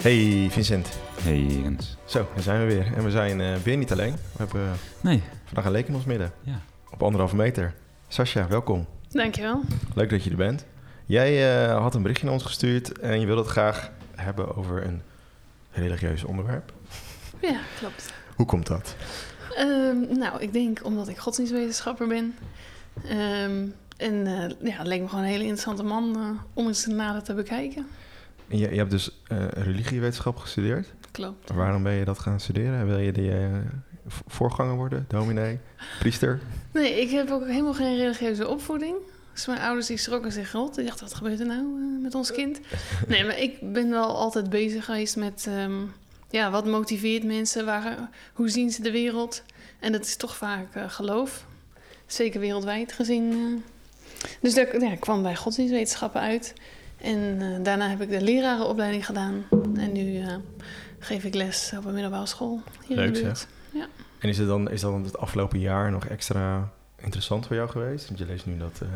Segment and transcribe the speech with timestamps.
[0.00, 0.98] Hey Vincent.
[1.22, 1.96] Hey Jens.
[2.04, 2.94] Zo, daar zijn we weer.
[2.94, 4.12] En we zijn uh, weer niet alleen.
[4.12, 4.70] We hebben uh,
[5.00, 5.22] nee.
[5.44, 6.32] vandaag een leek in ons midden.
[6.42, 6.60] Ja.
[6.90, 7.74] Op anderhalve meter.
[8.08, 8.86] Sascha, welkom.
[9.08, 9.60] Dankjewel.
[9.94, 10.64] Leuk dat je er bent.
[11.06, 14.86] Jij uh, had een berichtje naar ons gestuurd en je wilde het graag hebben over
[14.86, 15.02] een
[15.72, 16.72] religieus onderwerp.
[17.40, 18.12] Ja, klopt.
[18.36, 18.94] Hoe komt dat?
[19.58, 22.34] Um, nou, ik denk omdat ik godsdienstwetenschapper ben.
[23.10, 24.24] Um, en
[24.62, 27.86] ja, het leek me gewoon een hele interessante man om eens nader te bekijken.
[28.50, 30.92] En je, je hebt dus uh, religiewetenschap gestudeerd?
[31.10, 31.50] Klopt.
[31.52, 32.86] Waarom ben je dat gaan studeren?
[32.86, 33.58] Wil je die uh,
[34.06, 35.58] voorganger worden, dominee,
[35.98, 36.40] priester?
[36.72, 38.94] Nee, ik heb ook helemaal geen religieuze opvoeding.
[39.32, 40.74] Dus mijn ouders die schrokken zich rot.
[40.74, 42.60] Die dachten, wat gebeurt er nou uh, met ons kind?
[43.08, 45.46] nee, maar ik ben wel altijd bezig geweest met...
[45.48, 45.92] Um,
[46.30, 47.64] ja, wat motiveert mensen?
[47.64, 49.42] Waar, hoe zien ze de wereld?
[49.80, 51.44] En dat is toch vaak geloof.
[52.06, 53.64] Zeker wereldwijd gezien.
[54.40, 56.54] dus daar ja, kwam bij godsdienstwetenschappen uit...
[57.02, 59.44] En uh, daarna heb ik de lerarenopleiding gedaan.
[59.76, 60.34] En nu uh,
[60.98, 63.46] geef ik les op een middelbare school hier Leuk, in de buurt.
[63.72, 63.86] Ja.
[64.18, 68.06] En is het, dan, is dan het afgelopen jaar nog extra interessant voor jou geweest?
[68.06, 68.88] Want je leest nu dat uh,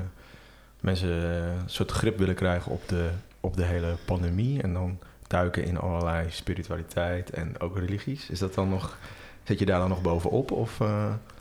[0.80, 3.10] mensen een soort grip willen krijgen op de,
[3.40, 4.62] op de hele pandemie.
[4.62, 8.30] En dan duiken in allerlei spiritualiteit en ook religies.
[8.30, 8.98] Is dat dan nog,
[9.42, 10.50] zit je daar dan nog bovenop?
[10.50, 10.80] Of,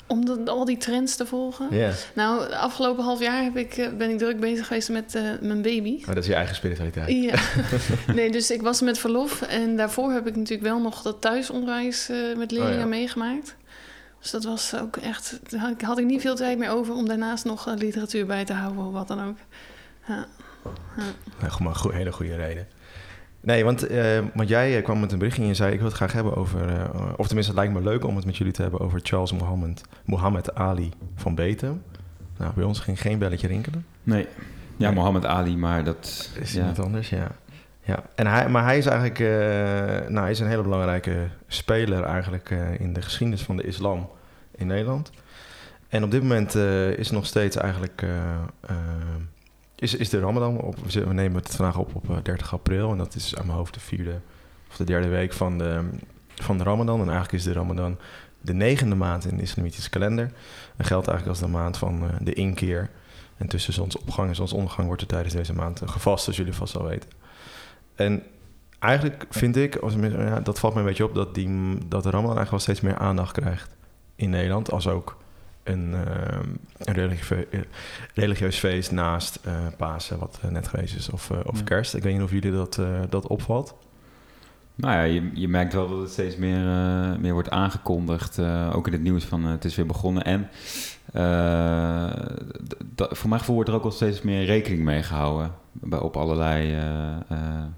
[0.08, 1.68] om de, al die trends te volgen?
[2.16, 5.62] Nou, de afgelopen half jaar heb ik, ben ik druk bezig geweest met uh, mijn
[5.62, 6.04] baby.
[6.06, 7.09] Maar dat is je eigen spiritualiteit.
[7.09, 7.40] Ja.
[8.14, 9.42] nee, dus ik was met verlof.
[9.42, 12.88] En daarvoor heb ik natuurlijk wel nog dat thuisonderwijs uh, met leerlingen oh, ja.
[12.88, 13.56] meegemaakt.
[14.20, 15.40] Dus dat was ook echt...
[15.58, 18.54] Had, had ik niet veel tijd meer over om daarnaast nog uh, literatuur bij te
[18.54, 19.38] houden of wat dan ook.
[20.08, 20.28] Ja.
[20.98, 21.04] Ja.
[21.59, 22.68] Nou, een hele goede reden.
[23.46, 25.72] Nee, want, uh, want jij kwam met een berichtje en je zei...
[25.72, 26.70] ik wil het graag hebben over...
[26.70, 26.84] Uh,
[27.16, 28.80] of tenminste, het lijkt me leuk om het met jullie te hebben...
[28.80, 31.82] over Charles Mohammed, Mohammed Ali van Bethlehem.
[32.38, 33.86] Nou, bij ons ging geen belletje rinkelen.
[34.04, 34.28] Nee,
[34.78, 34.96] ja, nee.
[34.96, 36.32] Mohammed Ali, maar dat...
[36.40, 36.74] Is ja.
[36.82, 37.28] anders, ja.
[37.82, 38.03] ja.
[38.16, 39.20] En hij, maar hij is eigenlijk...
[39.20, 39.28] Uh,
[40.09, 42.50] nou, hij is een hele belangrijke speler eigenlijk...
[42.78, 44.09] in de geschiedenis van de islam
[44.56, 45.12] in Nederland.
[45.88, 46.56] En op dit moment
[46.98, 48.03] is nog steeds eigenlijk...
[49.84, 50.76] Is, is de Ramadan op?
[50.80, 52.92] We nemen het vandaag op op 30 april.
[52.92, 54.20] En dat is aan mijn hoofd de vierde
[54.70, 55.90] of de derde week van de,
[56.36, 57.00] van de Ramadan.
[57.00, 57.98] En eigenlijk is de Ramadan
[58.42, 60.32] de negende maand in de islamitische kalender.
[60.76, 62.90] En geldt eigenlijk als de maand van uh, de inkeer.
[63.38, 66.84] En tussen zonsopgang en zonsondergang wordt er tijdens deze maand gevast, zoals jullie vast al
[66.84, 67.10] weten.
[67.96, 68.24] En
[68.80, 71.48] eigenlijk vind ik, als, ja, dat valt me een beetje op, dat, die,
[71.88, 73.76] dat de Ramadan eigenlijk wel steeds meer aandacht krijgt
[74.16, 74.72] in Nederland.
[74.72, 75.18] Als ook
[75.63, 75.94] een,
[76.78, 77.46] een religieus,
[78.13, 81.63] religieus feest naast uh, Pasen, wat net geweest is, of, uh, of ja.
[81.63, 81.94] Kerst.
[81.94, 82.79] Ik weet niet of jullie dat,
[83.09, 83.75] dat opvalt.
[84.75, 86.59] Nou ja, je, je merkt wel dat het steeds meer,
[87.19, 88.40] meer wordt aangekondigd.
[88.73, 90.23] ook in het nieuws van het is weer begonnen.
[90.23, 90.50] En
[92.96, 95.52] voor mijn gevoel wordt er ook al steeds meer rekening mee gehouden.
[95.72, 96.78] Bij, op allerlei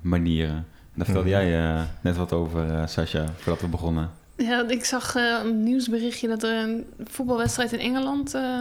[0.02, 0.66] manieren.
[0.94, 1.48] Daar vertelde mm -hmm.
[1.48, 4.10] jij net wat over, Sascha, voordat we begonnen.
[4.38, 8.60] Ja, ik zag uh, een nieuwsberichtje dat er een voetbalwedstrijd in Engeland uh,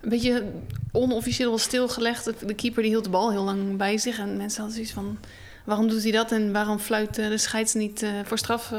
[0.00, 0.44] een beetje
[0.92, 2.24] onofficieel was stilgelegd.
[2.46, 5.18] De keeper die hield de bal heel lang bij zich en mensen hadden zoiets van:
[5.64, 8.72] waarom doet hij dat en waarom fluit de scheids niet uh, voor straf?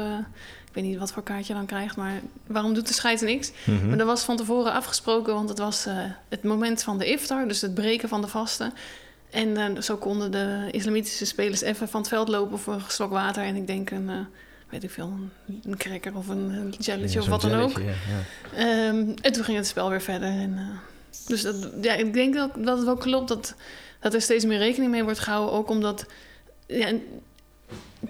[0.68, 3.52] ik weet niet wat voor kaartje je dan krijgt, maar waarom doet de scheids niks?
[3.64, 3.88] Mm -hmm.
[3.88, 5.86] Maar dat was van tevoren afgesproken, want het was
[6.28, 8.72] het moment van de iftar, dus het breken van de vasten.
[9.30, 13.42] En zo konden de islamitische spelers even van het veld lopen voor een slok water
[13.42, 14.10] en ik denk een
[14.70, 15.12] weet ik veel,
[15.62, 17.80] een cracker of een jelletje ja, of wat dan ook.
[17.80, 18.88] Ja.
[18.88, 20.28] Um, en toen ging het spel weer verder.
[20.28, 20.78] En, uh,
[21.26, 23.54] dus dat, ja, ik denk dat, dat het wel klopt dat,
[24.00, 25.54] dat er steeds meer rekening mee wordt gehouden.
[25.54, 26.06] Ook omdat
[26.66, 26.92] ja,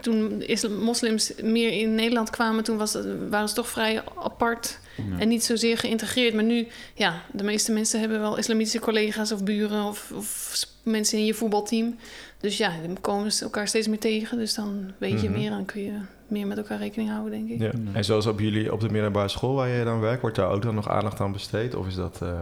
[0.01, 0.45] toen
[0.81, 2.97] moslims meer in Nederland kwamen, toen was,
[3.29, 4.79] waren ze toch vrij apart
[5.19, 6.35] en niet zozeer geïntegreerd.
[6.35, 11.19] Maar nu, ja, de meeste mensen hebben wel islamitische collega's of buren of, of mensen
[11.19, 11.97] in je voetbalteam.
[12.41, 14.39] Dus ja, dan komen ze elkaar steeds meer tegen.
[14.39, 15.43] Dus dan weet je mm -hmm.
[15.43, 15.99] meer en kun je
[16.29, 17.61] meer met elkaar rekening houden, denk ik.
[17.61, 17.71] Ja.
[17.93, 20.63] En zoals op jullie op de middelbare school waar je dan werkt, wordt daar ook
[20.63, 21.75] dan nog aandacht aan besteed?
[21.75, 22.21] Of is dat.
[22.23, 22.41] Uh...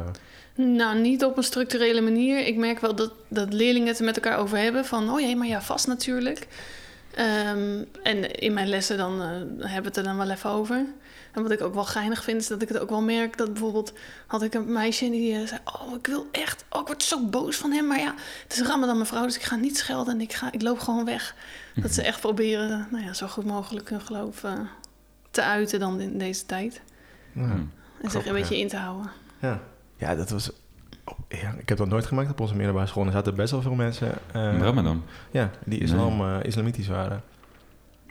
[0.54, 2.46] Nou, niet op een structurele manier.
[2.46, 4.84] Ik merk wel dat, dat leerlingen het er met elkaar over hebben.
[4.84, 6.46] Van, oh jee, maar ja, vast natuurlijk.
[7.18, 9.26] Um, en in mijn lessen dan uh,
[9.58, 10.84] hebben we het er dan wel even over.
[11.32, 13.52] En wat ik ook wel geinig vind, is dat ik het ook wel merk dat
[13.52, 13.92] bijvoorbeeld
[14.26, 17.26] had ik een meisje die uh, zei: Oh, ik wil echt, oh, ik word zo
[17.26, 17.86] boos van hem.
[17.86, 20.62] Maar ja, het is Ramadan, mevrouw, dus ik ga niet schelden en ik, ga, ik
[20.62, 21.34] loop gewoon weg.
[21.74, 24.52] Dat ze echt proberen, nou ja, zo goed mogelijk hun geloof uh,
[25.30, 26.80] te uiten dan in deze tijd.
[27.32, 27.56] Ja,
[28.02, 28.60] en zich een beetje ja.
[28.60, 29.10] in te houden.
[29.38, 29.60] Ja,
[29.96, 30.50] ja dat was
[31.04, 33.06] Oh, ja, ik heb dat nooit gemaakt op onze middelbare school.
[33.06, 34.08] Er zaten best wel veel mensen...
[34.36, 35.02] Uh, Ramadan?
[35.30, 36.38] Ja, die islam, nee.
[36.38, 37.22] uh, islamitisch waren.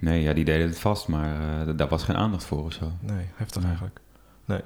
[0.02, 1.30] Nee, ja, die deden het vast, maar
[1.68, 2.92] uh, daar was geen aandacht voor of zo.
[3.00, 3.70] Nee, heftig nee.
[3.70, 4.00] eigenlijk.
[4.46, 4.62] Nee.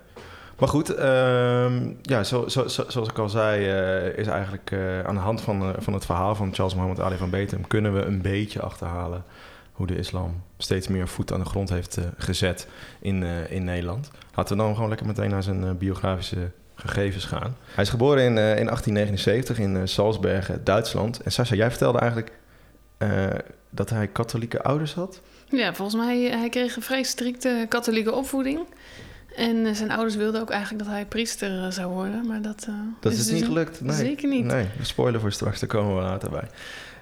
[0.60, 3.66] Maar goed, um, ja, zo, zo, zo, zoals ik al zei,
[4.16, 4.74] is eigenlijk
[5.06, 7.68] aan de hand van, van het verhaal van Charles Mohammed Ali van Bethlehem...
[7.68, 9.24] kunnen we een beetje achterhalen
[9.72, 12.68] hoe de islam steeds meer voet aan de grond heeft gezet
[13.00, 14.12] in, in Nederland.
[14.36, 17.56] Laten we dan gewoon lekker meteen naar zijn biografische gegevens gaan.
[17.74, 21.22] Hij is geboren in, in 1879 in Salzbergen, Duitsland.
[21.22, 22.32] En Sascha, jij vertelde eigenlijk
[23.70, 25.22] dat hij katholieke ouders had?
[25.50, 28.60] Ja, volgens mij hij kreeg een vrij strikte katholieke opvoeding.
[29.36, 32.66] En eh, zijn ouders wilden ook eigenlijk dat hij priester eh, zou worden, maar dat,
[32.70, 33.82] uh, dat is, dus niet gelukt.
[33.82, 33.96] Nee.
[33.96, 34.46] Zeker niet.
[34.46, 36.48] Nee, spoiler voor straks, daar komen we later bij.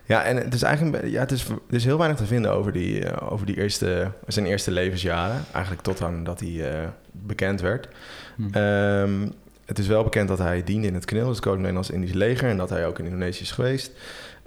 [0.06, 2.72] Ja, en het is eigenlijk ja, het is, er is heel weinig te vinden over,
[2.72, 5.46] die, over die eerste, zijn eerste levensjaren.
[5.52, 7.88] Eigenlijk tot aan dat hij bekend werd.
[8.36, 8.48] Hm.
[8.52, 9.28] Ehm,
[9.66, 12.58] het is wel bekend dat hij diende in het KNIL, het Koninklijk Nederlands-Indisch Leger, en
[12.58, 13.92] dat hij ook in Indonesië is geweest.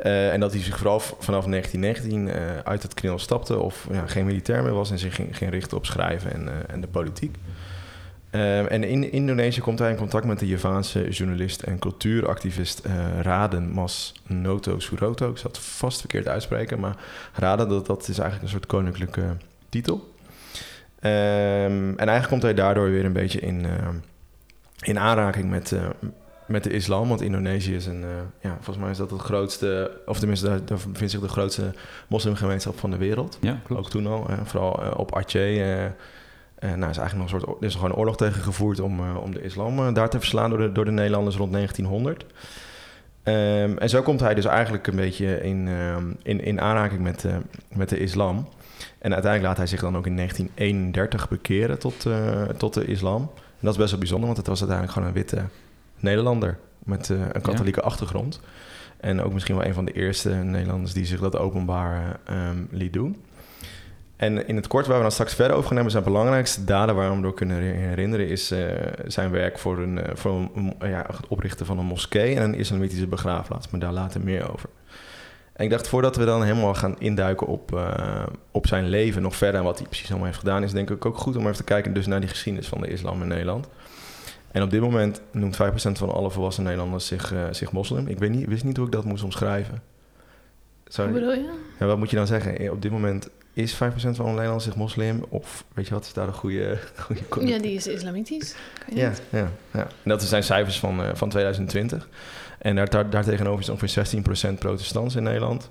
[0.04, 4.06] Uh, en dat hij zich vooral vanaf 1919 uh, uit het KNIL stapte of ja,
[4.06, 6.86] geen militair meer was en zich ging, ging richten op schrijven en, uh, en de
[6.86, 7.36] politiek.
[8.30, 12.82] Ehm, en in Indonesië komt hij in contact met de Javaanse journalist en cultuuractivist
[13.20, 15.30] Raden Mas Noto Suroto.
[15.30, 16.96] Ik zal het vast verkeerd uitspreken, maar
[17.32, 19.36] Raden, dat, dat is eigenlijk een soort koninklijke
[19.68, 19.94] titel.
[19.94, 23.66] Um, en eigenlijk komt hij daardoor weer een beetje in,
[24.80, 25.74] in aanraking met,
[26.46, 27.08] met de islam.
[27.08, 28.08] Want Indonesië is een, uh,
[28.40, 31.72] ja, volgens mij is dat het grootste, of tenminste, daar, daar bevindt zich de grootste
[32.08, 33.38] moslimgemeenschap van de wereld.
[33.40, 33.80] Ja, klopt.
[33.80, 35.56] Ook toen al, uh, vooral uh, op Aceh.
[36.60, 39.34] nou, is eigenlijk nog een soort, er is gewoon een oorlog tegen gevoerd om, om
[39.34, 42.22] de islam daar te verslaan door de, door de Nederlanders rond 1900.
[42.22, 47.00] Um, ehm, en zo komt hij dus eigenlijk een beetje in, um, in, in aanraking
[47.00, 47.26] met,
[47.68, 48.48] met de islam.
[48.98, 52.06] En uiteindelijk laat hij zich dan ook in 1931 bekeren tot,
[52.56, 53.20] tot de islam.
[53.36, 55.42] En dat is best wel bijzonder, want het was uiteindelijk gewoon een witte
[56.06, 58.40] Nederlander met uh, een katholieke achtergrond.
[58.96, 62.92] En ook misschien wel een van de eerste Nederlanders die zich dat openbaar um, liet
[62.92, 63.16] doen.
[64.16, 66.94] En in het kort, waar we dan straks verder over gaan hebben, zijn belangrijkste daden
[66.94, 68.58] waar we hem door kunnen herinneren, is uh,
[69.06, 72.54] zijn werk voor, een, uh, voor een, ja, het oprichten van een moskee en een
[72.54, 73.70] islamitische begraafplaats.
[73.70, 74.68] Maar daar later meer over.
[75.52, 79.36] En ik dacht, voordat we dan helemaal gaan induiken op, uh, op zijn leven nog
[79.36, 81.56] verder en wat hij precies allemaal heeft gedaan, is denk ik ook goed om even
[81.56, 83.68] te kijken dus naar die geschiedenis van de islam in Nederland.
[84.56, 85.58] En op dit moment noemt 5%
[85.92, 88.06] van alle volwassen Nederlanders zich, uh, zich moslim.
[88.06, 89.82] Ik weet niet, wist niet hoe ik dat moest omschrijven.
[90.86, 91.10] Sorry.
[91.10, 91.50] Hoe bedoel je?
[91.78, 92.58] Ja, wat moet je dan zeggen?
[92.58, 95.24] Eh, op dit moment is 5% van alle Nederlanders zich moslim?
[95.28, 96.78] Of weet je wat, is daar een goede...
[97.28, 98.54] goede ja, die is islamitisch.
[98.94, 99.86] Ja, ja, ja.
[100.02, 102.08] En dat zijn cijfers van, uh, van 2020.
[102.58, 104.22] En daar, daar, daartegenover is ongeveer
[104.54, 105.70] 16% protestants in Nederland.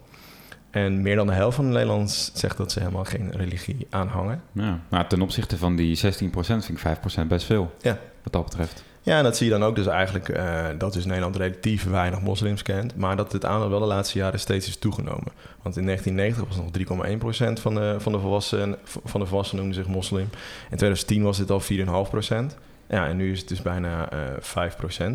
[0.76, 4.42] En meer dan de helft van de Nederlanders zegt dat ze helemaal geen religie aanhangen.
[4.52, 6.00] Ja, maar ten opzichte van die 16%
[6.32, 6.80] vind ik
[7.24, 7.74] 5% best veel.
[7.82, 8.00] Ja.
[8.24, 8.84] Wat dat betreft.
[9.02, 12.22] Ja, en dat zie je dan ook dus eigenlijk uh, dat dus Nederland relatief weinig
[12.22, 12.96] moslims kent.
[12.96, 15.32] Maar dat het aantal wel de laatste jaren steeds is toegenomen.
[15.62, 19.84] Want in 1990 was nog 3,1% van de, van, de volwassenen, van de volwassenen noemden
[19.84, 20.30] zich moslim.
[20.70, 22.58] In 2010 was dit al 4,5%.
[22.88, 24.70] Ja, en nu is het dus bijna uh,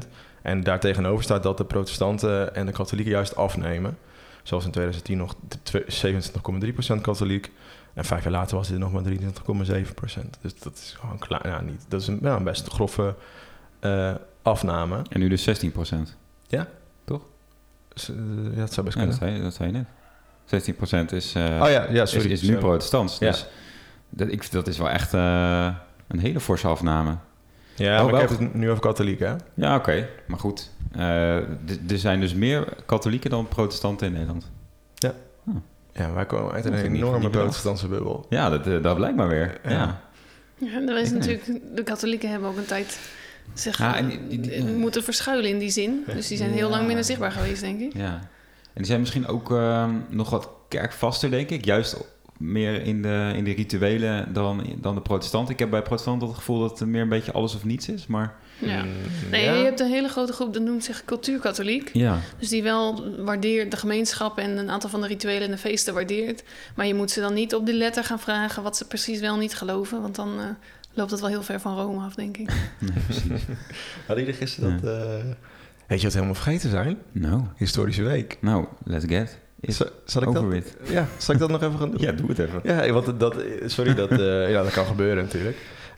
[0.05, 0.09] 5%.
[0.43, 3.99] En daartegenover staat dat de protestanten en de katholieken juist afnemen.
[4.51, 5.35] Zoals in 2010 nog
[6.97, 7.51] 27,3% katholiek.
[7.95, 9.11] En vijf jaar later was dit nog maar 23,7%.
[10.41, 11.47] Dus dat is gewoon klaar.
[11.49, 11.85] Nou, niet.
[11.89, 13.15] Dat is een, ja, een best grove
[13.81, 15.03] uh, afname.
[15.09, 15.73] En nu dus 16%.
[16.47, 16.67] Ja.
[17.05, 17.23] Toch?
[18.11, 18.17] Uh,
[18.53, 19.17] ja, dat zou best kunnen.
[19.21, 19.85] Ja, dat, zei, dat zei je
[20.49, 21.11] net.
[21.11, 23.19] 16% is, uh, oh, ja, ja, sorry, is, is nu protestants.
[23.19, 23.31] Ja.
[23.31, 23.47] Dus
[24.09, 27.17] dat, ik, dat is wel echt een hele forse afname.
[27.75, 29.37] Ja, oh, maar ik heb het nu over katholieken, hè?
[29.55, 29.91] Ja, oké.
[29.91, 30.09] Okay.
[30.27, 30.71] Maar goed.
[30.97, 31.37] Uh,
[31.91, 34.51] er zijn dus meer katholieken dan protestanten in Nederland.
[34.95, 35.15] Ja.
[35.47, 35.57] Oh.
[35.93, 38.27] Ja, wij komen uit een enorme protestantse bubbel.
[38.29, 39.61] Ja, dat, eh, dat blijkt maar weer.
[39.65, 40.01] Ja.
[40.59, 40.81] ja.
[40.81, 41.61] dat is natuurlijk...
[41.75, 42.99] De katholieken hebben ook een tijd
[43.55, 46.05] zich ja, en die, die, moeten verschuilen in die zin.
[46.07, 47.93] Dus die zijn heel lang minder zichtbaar geweest, denk ik.
[47.95, 48.13] Ja.
[48.73, 51.65] En die zijn misschien ook uh, nog wat kerkvaster, denk ik.
[51.65, 51.97] Juist
[52.39, 55.53] meer in de, in de rituelen dan, dan de protestanten.
[55.53, 58.07] Ik heb bij protestanten het gevoel dat het meer een beetje alles of niets is,
[58.07, 58.35] maar...
[58.61, 58.83] Ja.
[58.83, 58.93] Mm,
[59.31, 61.91] nee, je hebt een hele grote groep, dat noemt zich cultuurkatholiek.
[61.93, 62.19] Ja.
[62.39, 65.95] Dus die wel waardeert de gemeenschap en een aantal van de rituelen en de feesten
[65.95, 66.43] waardeert.
[66.75, 69.37] Maar je moet ze dan niet op die letter gaan vragen wat ze precies wel
[69.37, 70.03] niet geloven.
[70.03, 70.45] Want dan uh,
[70.95, 72.49] loopt het wel heel ver van Rome af, denk ik.
[72.79, 73.43] nee, precies.
[74.07, 74.91] Hadden jullie gisteren dat...
[74.91, 75.25] Uh,
[75.87, 76.99] weet je wat helemaal vergeten zijn?
[77.13, 77.43] Nou.
[77.57, 78.39] Historische week.
[78.41, 79.39] Nou, let's get.
[79.61, 82.01] Zal, zal, ik dat, ja, zal ik dat nog even gaan doen?
[82.07, 82.61] Ja, doe het even.
[82.63, 83.37] Ja, want dat,
[83.67, 85.57] sorry, dat, uh, ja, dat kan gebeuren natuurlijk.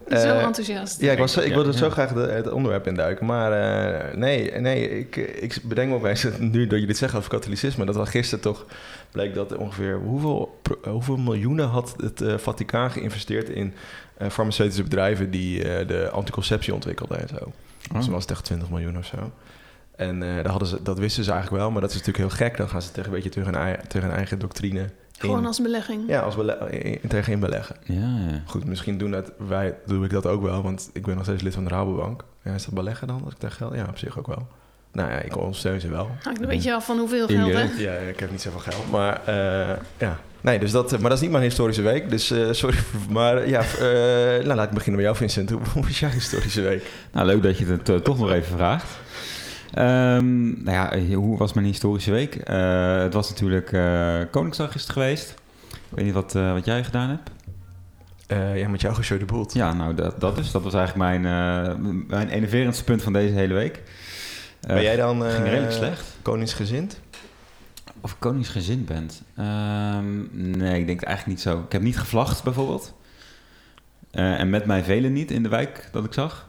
[0.09, 1.01] Zo uh, enthousiast.
[1.01, 3.27] Ja, ik, was, ik wilde ja, zo graag de, het onderwerp induiken.
[3.27, 7.31] Maar uh, nee, nee ik, ik bedenk me opeens, nu dat je dit zegt over
[7.31, 7.85] katholicisme...
[7.85, 8.67] dat wel gisteren toch
[9.11, 9.99] bleek dat ongeveer...
[9.99, 13.75] hoeveel, hoeveel miljoenen had het uh, Vaticaan geïnvesteerd in
[14.31, 15.31] farmaceutische bedrijven...
[15.31, 17.53] die de anticonceptie ontwikkelden en zo.
[17.91, 17.97] Oh.
[17.97, 19.33] Dus was het echt 20 miljoen of zo.
[19.97, 22.47] En uh, dat, hadden ze, dat wisten ze eigenlijk wel, maar dat is natuurlijk heel
[22.47, 22.57] gek.
[22.57, 24.91] Dan gaan ze tegen een beetje tegen hun, tegen hun eigen doctrine.
[25.31, 26.09] Gewoon als belegging.
[26.09, 27.77] Ja, als bele in, tegen in beleggen.
[27.85, 28.43] Ja, ja.
[28.47, 31.43] Goed, misschien doen dat, wij, doe ik dat ook wel, want ik ben nog steeds
[31.43, 32.25] lid van de Rabobank.
[32.45, 33.75] Ja, is dat beleggen dan, dat ik daar geld?
[33.75, 34.47] Ja, op zich ook wel.
[34.93, 36.11] Nou ja, ik ondersteun ze wel.
[36.23, 37.63] Hangt een beetje af van hoeveel geld, hè?
[37.77, 40.19] Ja, ik heb niet zoveel geld, maar uh, ja.
[40.43, 42.11] Nee, dus dat, maar dat is niet mijn historische week.
[42.11, 42.77] Dus eh, sorry.
[43.09, 45.51] Maar ja, eh, nou, laat ik beginnen bij jou, Vincent.
[45.73, 46.85] Hoe, was jouw historische week?
[47.13, 48.87] Nou, leuk dat je het eh, toch nog even vraagt.
[49.75, 52.35] Ehm, nou ja, eh, hoe was mijn historische week?
[52.35, 55.35] Eh, het was natuurlijk eh, Koningsdag is het geweest.
[55.71, 57.31] Ik weet niet wat, wat jij gedaan hebt.
[58.57, 59.47] Ja, met jou geshow de boel.
[59.53, 60.51] Ja, nou dat, dat dus.
[60.51, 63.83] Dat was eigenlijk mijn, mijn enerverendste punt van deze hele week.
[64.61, 66.05] Ben jij dan ging redelijk slecht.
[66.23, 67.01] koningsgezind?
[68.01, 69.23] Of koningsgezind bent?
[69.37, 70.15] Ehm,
[70.59, 71.61] nee, ik denk het eigenlijk niet zo.
[71.61, 72.95] Ik heb niet gevlacht bijvoorbeeld.
[74.11, 76.49] En met mij velen niet in de wijk dat ik zag.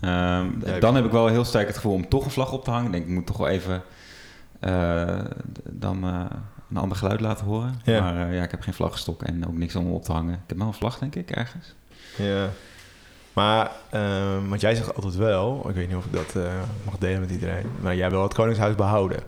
[0.00, 2.70] Ehm, dan heb ik wel heel sterk het gevoel om toch een vlag op te
[2.70, 2.86] hangen.
[2.86, 3.82] Ik denk, ik moet toch wel even
[4.60, 5.18] eh,
[5.70, 6.24] dan eh,
[6.70, 7.80] een ander geluid laten horen.
[7.84, 8.00] Ja.
[8.00, 10.34] Maar eh, ja, ik heb geen vlaggenstok en ook niks om op te hangen.
[10.34, 11.74] Ik heb wel een vlag, denk ik, ergens.
[12.16, 12.48] Ja.
[13.32, 16.34] Maar, eh, want jij zegt altijd wel, ik weet niet of ik dat
[16.84, 19.18] mag delen met iedereen, maar jij wil het Koningshuis behouden.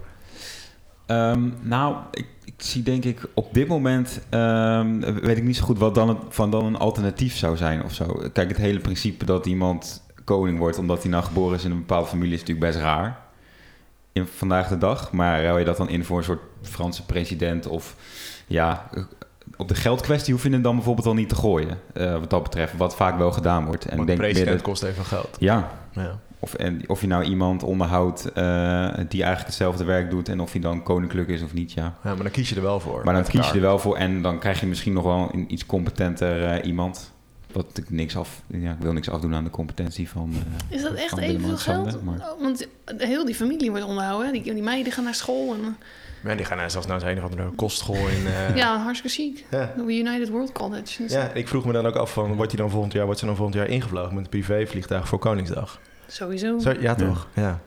[1.06, 5.64] Ehm, nou, ik, ik zie denk ik op dit moment, ehm, weet ik niet zo
[5.64, 8.22] goed wat dan, het, van dan een alternatief zou zijn of zo.
[8.32, 10.02] Kijk, het hele principe dat iemand
[10.37, 13.18] koning wordt omdat hij nou geboren is in een bepaalde familie is natuurlijk best raar.
[14.12, 15.12] In vandaag de dag.
[15.12, 17.94] Maar hou je dat dan in voor een soort Franse president of
[18.47, 18.88] ja,
[19.56, 21.78] op de geldkwestie hoef je het dan bijvoorbeeld al niet te gooien.
[21.94, 23.85] eh, wat dat betreft, wat vaak wel gedaan wordt.
[23.87, 25.37] En denk president dat- kost even geld.
[25.38, 26.18] ja, Ja.
[26.38, 28.35] of, en, of je nou iemand onderhoudt eh,
[29.08, 31.82] die eigenlijk hetzelfde werk doet en of hij dan koninklijk is of niet, ja.
[31.82, 33.04] ja, maar dan kies je er wel voor.
[33.04, 35.52] Maar dan kies je er wel voor en dan krijg je misschien nog wel een
[35.52, 37.12] iets competenter eh, iemand.
[37.52, 40.33] Wat ik niks af, ja, ik wil niks afdoen aan de competentie van.
[40.71, 42.02] eh, Is dat echt evenveel geld?
[42.02, 44.26] maar- Oh, want heel die familie wordt onderhouden.
[44.26, 44.33] hè?
[44.33, 45.55] Die, die meiden gaan naar school.
[45.55, 45.76] En,
[46.25, 48.26] Ja, die gaan nou zelfs naar zijn een of andere kostschool in...
[48.26, 49.45] eh, ja, hartstikke chic.
[49.50, 49.73] ja.
[49.87, 51.02] United World College.
[51.02, 53.21] Dus Ja, ik vroeg me dan ook af van, wordt hij dan volgend jaar, wordt
[53.21, 55.81] ze dan volgend jaar ingevlogen met een privévliegtuig voor Koningsdag?
[56.07, 56.59] Sowieso.
[56.59, 57.26] Zo, ja, toch?
[57.35, 57.61] Ja.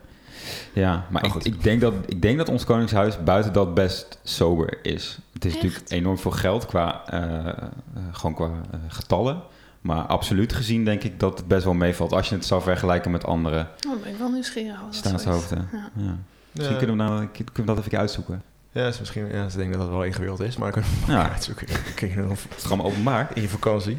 [0.74, 4.80] Ja, maar ik, ik, denk dat, ik denk dat ons Koningshuis buiten dat best sober
[4.82, 5.18] is.
[5.34, 5.64] Het is Echt?
[5.64, 7.68] natuurlijk enorm veel geld qua, eh,
[8.12, 8.50] gewoon qua
[8.88, 9.42] getallen.
[9.82, 13.12] Maar absoluut gezien denk ik dat het best wel meevalt als je het zou vergelijken
[13.12, 14.80] met andere Oh, ben ik wel nieuwsgierig.
[14.86, 15.68] dat staatshoofden.
[15.72, 15.90] Ja.
[15.96, 16.16] Ja.
[16.52, 18.42] Misschien kunnen we, nou, kunnen we dat even uitzoeken.
[18.72, 21.32] Ja, is misschien, ja, ze denken dat het wel ingewikkeld is, maar kunnen we Ja.
[21.32, 21.68] uitzoeken.
[21.96, 23.30] Kun je Het openbaar.
[23.34, 23.98] in je vakantie.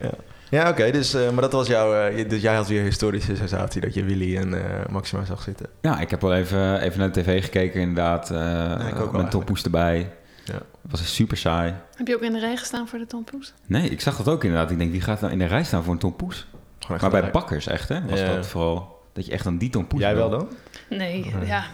[0.00, 0.10] Ja,
[0.50, 3.80] ja oké, dus, eh, maar dat was jouw, eh, dus jij had weer historische sensatie
[3.80, 5.66] dat je Willy en eh, Maxima zag zitten.
[5.80, 8.30] Ja, ik heb wel even, even naar de tv gekeken inderdaad.
[8.30, 10.10] eh ik ook wel met erbij.
[10.52, 10.62] Ja.
[10.82, 11.74] Het was super saai.
[11.94, 13.52] Heb je ook in de rij gestaan voor de tompoes?
[13.66, 14.70] Nee, ik zag dat ook inderdaad.
[14.70, 16.46] Ik denk, wie gaat nou in de rij staan voor een Tom Poes?
[16.78, 18.06] Gewoon echt Maar bij bakkers echt, hè?
[18.06, 18.34] Was Ja.
[18.34, 18.98] dat vooral...
[19.12, 20.30] Dat je echt aan die Tom Poes Jij wil.
[20.30, 20.48] wel dan?
[20.88, 21.64] Nee, ja.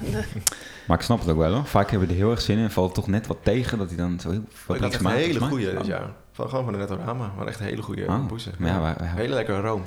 [0.87, 1.65] Maar ik snap het ook wel hoor.
[1.67, 3.79] Vaak hebben we er heel erg zin in en valt het toch net wat tegen
[3.79, 4.43] dat hij dan zo heel
[4.77, 5.87] ik had een hele goede dit Oh.
[5.87, 6.11] jaar.
[6.33, 8.31] Van, gewoon van de Nettorama, maar echt een hele goede Oh.
[8.59, 9.83] Maar ja, Hele lekkere room.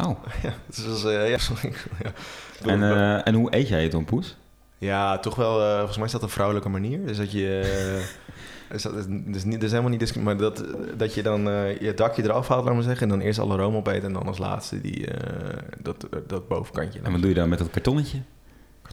[0.00, 0.18] Oh.
[0.42, 1.72] Ja, het was, eh, ja, sorry.
[2.02, 2.12] ja.
[2.70, 4.36] En, eh, en hoe eet jij je Tom Poes?
[4.82, 5.60] Ja, toch wel.
[5.62, 7.06] eh, volgens mij is dat een vrouwelijke manier.
[7.06, 7.60] Dus dat je.
[8.68, 10.64] eh, is dat, dus niet, dus helemaal niet maar dat,
[10.96, 13.02] dat je dan eh, je dakje eraf haalt, laat maar zeggen.
[13.02, 15.08] En dan eerst alle room opeten en dan als laatste die,
[15.82, 17.00] dat, dat bovenkantje.
[17.02, 18.18] En wat doe je dan met dat kartonnetje?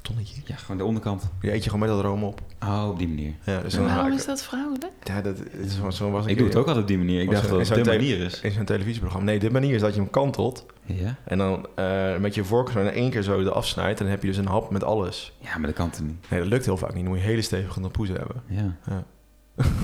[0.01, 0.41] Kartonnetje?
[0.45, 1.29] Ja, gewoon de onderkant.
[1.41, 2.41] Die eet je gewoon met dat room op.
[2.63, 3.33] Oh, op die manier.
[3.43, 4.91] Ja, dus dan waarom haak- is dat vrouwelijk?
[5.03, 7.21] Ja, dat is zo, zo was Ik doe het ook altijd op die manier.
[7.21, 8.41] Ik dacht dat het de manier is.
[8.41, 9.25] In zo'n televisieprogramma.
[9.25, 10.65] Nee, de manier is dat je hem kantelt.
[10.85, 11.15] Ja?
[11.23, 13.99] En dan eh, met je vork zo in één keer zo eraf snijdt.
[13.99, 15.33] En dan heb je dus een hap met alles.
[15.39, 16.29] Ja, maar dat kan het niet.
[16.29, 17.03] Nee, dat lukt heel vaak niet.
[17.03, 18.43] Dan moet je hele stevige tampoes hebben.
[18.47, 18.75] Ja.
[18.85, 19.03] Ja.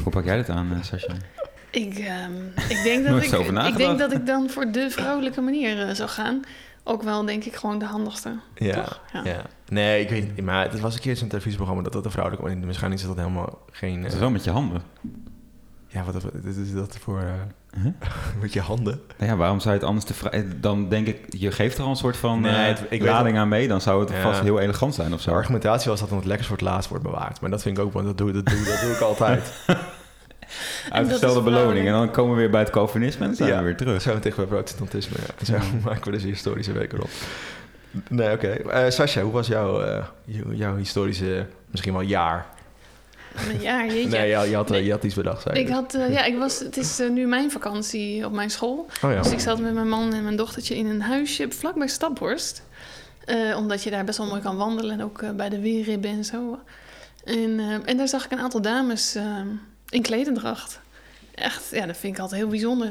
[0.04, 1.14] Hoe pak jij dat aan, Sascha?
[1.72, 2.32] Ik, ehm,
[2.70, 6.10] ik, denk dat ik, ik denk dat ik dan voor de vrouwelijke manier eh, zou
[6.10, 6.42] gaan.
[6.84, 8.40] Ook wel, denk ik, gewoon de handigste.
[8.56, 9.02] Ja, Toch?
[9.14, 9.22] Ja.
[9.24, 9.46] ja.
[9.70, 10.46] Nee, ik weet niet.
[10.46, 12.66] Maar het was een keer zo'n televisieprogramma dat dat een vrouwelijke manier...
[12.66, 13.98] Waarschijnlijk is dat helemaal geen...
[13.98, 14.82] Het eh, is wel met je handen.
[15.88, 17.20] Ja, wat, is dat voor...
[17.20, 17.26] eh,
[17.82, 17.92] Huh?
[18.42, 19.02] met je handen?
[19.18, 20.46] Nou ja, waarom zou je het anders te vrij...
[20.60, 23.10] Dan denk ik, je geeft er al een soort van Nee, eh, het- ik weet
[23.10, 23.68] lading aan mee.
[23.68, 24.22] Dan zou het Ja.
[24.22, 25.36] vast heel elegant zijn of De zo.
[25.36, 27.42] argumentatie was dat dan het lekkers voor het laatst wordt bewaard.
[27.42, 28.04] Maar dat vind ik ook wel...
[28.04, 29.54] Dat doe, dat doe, dat doe ik altijd.
[30.90, 31.88] Uitgestelde beloning.
[31.88, 33.58] En dan komen we weer bij het Calvinisme en dan zijn Ja.
[33.58, 34.02] we weer terug.
[34.02, 35.18] Zo tegen bij protestantisme.
[35.38, 35.46] Ja.
[35.46, 37.10] Zo maken we dus historische week erop.
[38.10, 38.48] Nee, oké.
[38.48, 41.46] Eh, Sascha, hoe was jouw, eh, jou- jouw historische...
[41.72, 42.46] Misschien wel jaar?
[43.50, 44.10] Een jaar, jeetje.
[44.10, 44.84] Nee, je, je, had, Nee.
[44.86, 45.62] je had iets bedacht, zei je.
[45.62, 48.86] Ik had, eh, ja, ik was, het is eh, nu mijn vakantie op mijn school.
[49.04, 49.22] Oh ja.
[49.22, 52.64] Dus ik zat met mijn man en mijn dochtertje in een huisje vlakbij Staphorst.
[53.26, 54.92] Eh, omdat je daar best wel mooi kan wandelen.
[55.00, 56.60] En ook eh, bij de weerribben en zo.
[57.24, 59.24] En, eh, en daar zag ik een aantal dames eh,
[59.90, 60.80] in kledendracht.
[61.36, 62.90] Echt, ja, dat vind ik altijd heel bijzonder.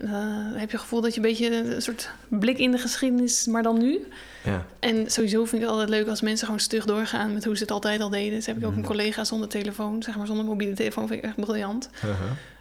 [0.00, 2.78] Dan, dan heb je het gevoel dat je een beetje een soort blik in de
[2.78, 3.98] geschiedenis, maar dan nu.
[4.44, 4.66] Ja.
[4.80, 7.62] En sowieso vind ik het altijd leuk als mensen gewoon stug doorgaan met hoe ze
[7.62, 8.30] het altijd al deden.
[8.30, 8.86] Dus heb ik ook een Mhm.
[8.86, 11.88] collega zonder telefoon, zeg maar zonder mobiele telefoon, vind ik echt briljant.
[11.94, 12.20] Uh-huh.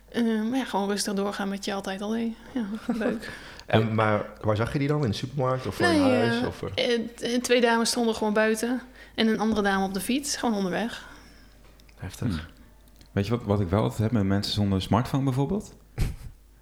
[0.10, 2.34] Eh, maar ja, gewoon rustig doorgaan met je altijd al deed.
[2.51, 2.65] Ja,
[3.05, 3.29] leuk.
[3.65, 5.03] En, maar waar zag je die dan?
[5.03, 6.41] In de supermarkt of voor Nee, huis?
[6.41, 8.81] eh, Of, voor- eh, t- twee dames stonden gewoon buiten
[9.15, 11.08] en een andere dame op de fiets, gewoon onderweg.
[11.96, 12.27] Heftig.
[12.27, 12.34] Hm.
[13.12, 15.74] Weet je wat, wat ik wel altijd heb met mensen zonder smartphone bijvoorbeeld?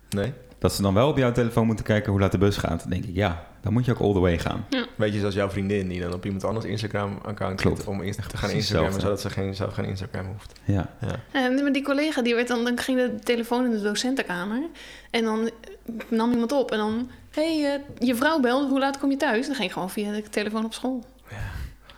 [0.09, 0.33] Nee?
[0.59, 2.79] Dat ze dan wel op jouw telefoon moeten kijken hoe laat de bus gaat.
[2.79, 4.65] Dan denk ik, ja, dan moet je ook all the way gaan.
[4.95, 7.77] Weet je, zoals jouw vriendin die dan op iemand anders Instagram-account Klopt.
[7.77, 10.53] zit om in- te gaan Instagrammen, zodat ze geen, zelf geen Instagram hoeft.
[10.63, 11.15] Ja, Ja.
[11.31, 14.61] En maar die collega, die werd dan, dan ging de telefoon in de docentenkamer.
[15.11, 15.49] En dan
[16.07, 16.71] nam iemand op.
[16.71, 19.45] En dan, hé, hey, eh, je vrouw belt, hoe laat kom je thuis?
[19.45, 21.03] Dan ging ik gewoon via de telefoon op school.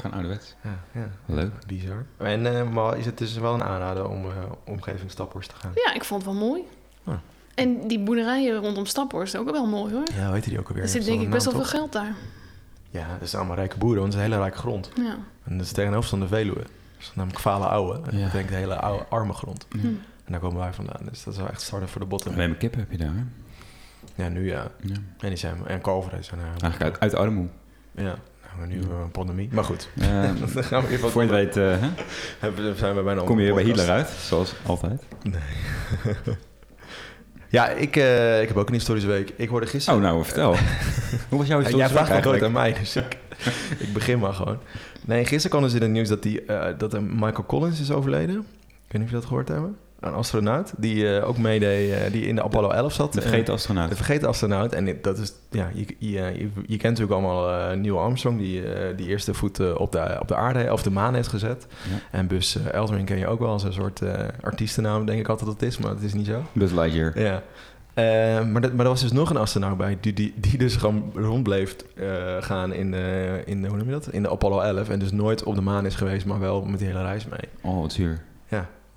[0.02, 0.56] gaan ouderwets.
[0.64, 1.10] Ja, ja.
[1.26, 1.52] Leuk.
[1.68, 2.06] Bizar.
[2.18, 4.32] En eh, maar is het dus wel een aanrader om uh,
[4.66, 5.72] omgeving Staphorst te gaan?
[5.86, 6.62] Ja, ik vond het wel mooi.
[7.04, 7.14] Ah.
[7.60, 10.08] En die boerderijen rondom Staphorst ook wel mooi hoor.
[10.16, 10.84] Ja, hoe heet die ook alweer?
[10.84, 12.16] Er zit denk ik best wel veel geld daar.
[12.90, 14.92] Ja, dat zijn allemaal rijke boeren, want het is een hele rijke grond.
[14.96, 15.18] Ja.
[15.44, 16.60] En dat is tegenover van de Veluwe.
[16.60, 16.68] Dat
[17.00, 17.94] is namelijk Vale Ouwe.
[17.94, 18.24] En Ja.
[18.24, 19.66] Dat betekent hele oude, arme grond.
[19.70, 19.88] Hm.
[20.26, 21.02] En daar komen wij vandaan.
[21.10, 22.34] Dus dat is wel echt starten voor de botten.
[22.34, 23.24] Alleen maar kippen heb je daar, hè?
[24.24, 24.68] Ja, nu ja.
[24.82, 24.96] Ja.
[25.20, 25.68] En die zijn...
[25.68, 26.40] En kalveren zijn...
[26.40, 27.48] Uh, Eigenlijk uit, uit armoe.
[27.92, 28.04] Ja.
[28.04, 29.50] Nou, maar nu hebben we een pandemie.
[29.52, 29.90] Maar goed.
[30.00, 30.24] Eh,
[30.54, 31.90] Dan gaan we even voor je het weet eh, hè?
[32.40, 33.64] Hebben, zijn we bijna kom je weer bij.
[33.64, 35.04] Hitler uit, zoals altijd.
[37.50, 39.34] Ja, ik, eh, ik heb ook een historische week.
[39.36, 40.00] Ik hoorde gisteren...
[40.00, 40.56] Oh, nou, vertel.
[41.30, 43.18] Hoe was jouw historische jij week vraagt aan mij, dus ik,
[43.86, 44.58] ik begin maar gewoon.
[45.06, 48.36] Nee, gisteren kwam dus in het nieuws dat, die, eh, dat Michael Collins is overleden.
[48.36, 49.78] Ik weet niet of je dat gehoord hebben.
[50.00, 53.14] Een astronaut die eh, ook meedeed, eh, die in de Apollo 11 zat.
[53.14, 53.90] De vergeten astronaut.
[53.90, 54.74] De vergeten astronaut.
[54.74, 58.64] En dat is, ja, je, je, je, je kent natuurlijk allemaal eh, Neil Armstrong, die
[58.96, 61.68] die eerste voet op, de, op de aarde of de maan heeft gezet.
[61.90, 62.18] Ja.
[62.20, 64.02] En eh, Aldrin ken je ook wel als een soort
[64.42, 66.44] artiestennaam, denk ik altijd dat het is, maar dat is niet zo.
[66.52, 67.20] Buzz Lightyear.
[67.20, 67.44] Ja.
[68.44, 71.12] Maar, dat, maar er was dus nog een astronaut bij die, die, die dus gewoon
[71.16, 71.76] rond bleef
[72.40, 74.08] gaan in de, in hoe noem je dat?
[74.12, 76.80] In de Apollo 11 en dus nooit op de maan is geweest, maar wel met
[76.80, 77.50] die hele reis mee.
[77.62, 78.22] Oh, wat zuur.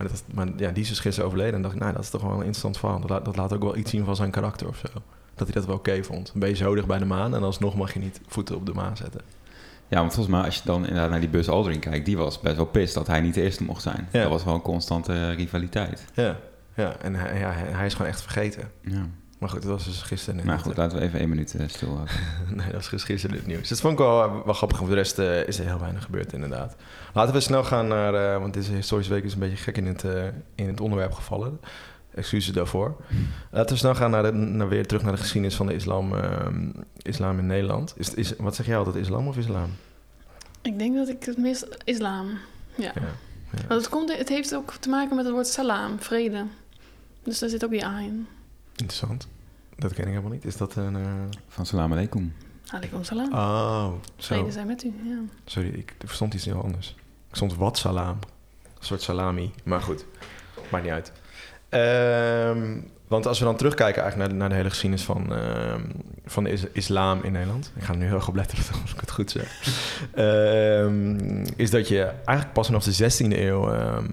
[0.03, 2.11] Maar, dat, maar ja, die is dus gisteren overleden en dacht ik, nou, dat is
[2.11, 3.01] toch wel een interessant verhaal.
[3.01, 5.01] Dat, laat- dat laat ook wel iets zien van zijn karakter of zo.
[5.35, 6.27] Dat hij dat wel oké vond.
[6.27, 8.67] Dan ben je zo dicht bij de maan en alsnog mag je niet voeten op
[8.67, 9.21] de maan zetten.
[9.89, 12.41] Ja, want volgens mij als je dan inderdaad naar die Buzz Aldrin kijkt, die was
[12.41, 14.09] best wel pist dat hij niet de eerste mocht zijn.
[14.13, 14.21] Ja.
[14.23, 16.05] Dat was wel een constante eh, rivaliteit.
[16.15, 16.37] Ja,
[16.75, 18.71] ja en hij, ja, hij is gewoon echt vergeten.
[18.83, 19.07] Ja.
[19.43, 20.45] Maar goed, dat was dus gisteren.
[20.47, 22.15] Maar het- goed, laten we even één minuut eh, stilhouden.
[22.55, 23.59] Nee, dat is dus gisteren het nieuws.
[23.61, 24.79] Dus dat vond ik wel, wel grappig.
[24.79, 26.77] Voor de rest eh, is er heel weinig gebeurd, inderdaad.
[27.15, 28.15] Laten we snel gaan naar...
[28.35, 30.25] eh, want deze historische week is een beetje gek in het, eh,
[30.55, 31.61] in het onderwerp gevallen.
[32.15, 32.97] Excuses daarvoor.
[33.51, 36.15] Laten we snel gaan naar, de, naar weer terug naar de geschiedenis van de islam,
[36.17, 36.71] ehm,
[37.03, 37.95] islam in Nederland.
[37.97, 39.71] Is, is, wat zeg jij altijd, islam of islam?
[40.63, 42.27] Ik denk dat ik het meest islam.
[42.75, 42.93] Ja.
[42.95, 43.01] Ja.
[43.51, 43.67] ja.
[43.69, 46.45] Want het, komt, het heeft ook te maken met het woord salam, vrede.
[47.23, 48.27] Dus daar zit ook die A in.
[48.77, 49.29] Interessant.
[49.83, 50.45] Dat ken ik helemaal niet.
[50.45, 50.97] Is dat een...
[50.97, 51.03] eh,
[51.49, 52.35] Van salam alaikum.
[52.67, 53.33] Alaikum salam.
[53.33, 54.35] Oh, zo.
[54.35, 55.19] Vrede zijn met u, ja.
[55.45, 56.95] Sorry, ik verstond iets heel anders.
[57.29, 58.19] Ik stond wat salam.
[58.65, 59.51] Een soort salami.
[59.65, 60.05] Maar goed,
[60.71, 61.13] maakt niet uit.
[61.69, 65.81] Ehm, want als we dan terugkijken eigenlijk naar de, naar de hele geschiedenis van, ehm,
[66.25, 67.73] van de is- islam in Nederland.
[67.77, 69.61] Ik ga er nu heel erg op letten als ik het goed zeg.
[70.15, 74.05] Ehm, is dat je eigenlijk pas vanaf de 16e eeuw ehm,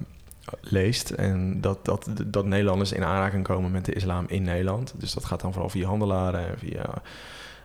[0.62, 1.10] leest.
[1.10, 4.94] En dat, dat, dat Nederlanders in aanraking komen met de islam in Nederland.
[4.98, 7.02] Dus dat gaat dan vooral via handelaren en via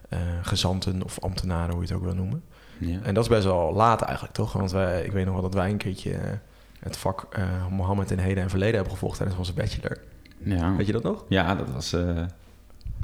[0.08, 2.42] eh, gezanten of ambtenaren, hoe je het ook wil noemen.
[2.78, 2.98] Ja.
[3.02, 4.52] En dat is best wel laat eigenlijk, toch?
[4.52, 6.32] Want wij, ik weet nog wel dat wij een keertje eh,
[6.78, 9.98] het vak eh, Mohammed in heden en verleden hebben gevolgd tijdens onze bachelor.
[10.38, 10.76] ja.
[10.76, 11.24] Weet je dat nog?
[11.28, 12.24] Ja, dat was, eh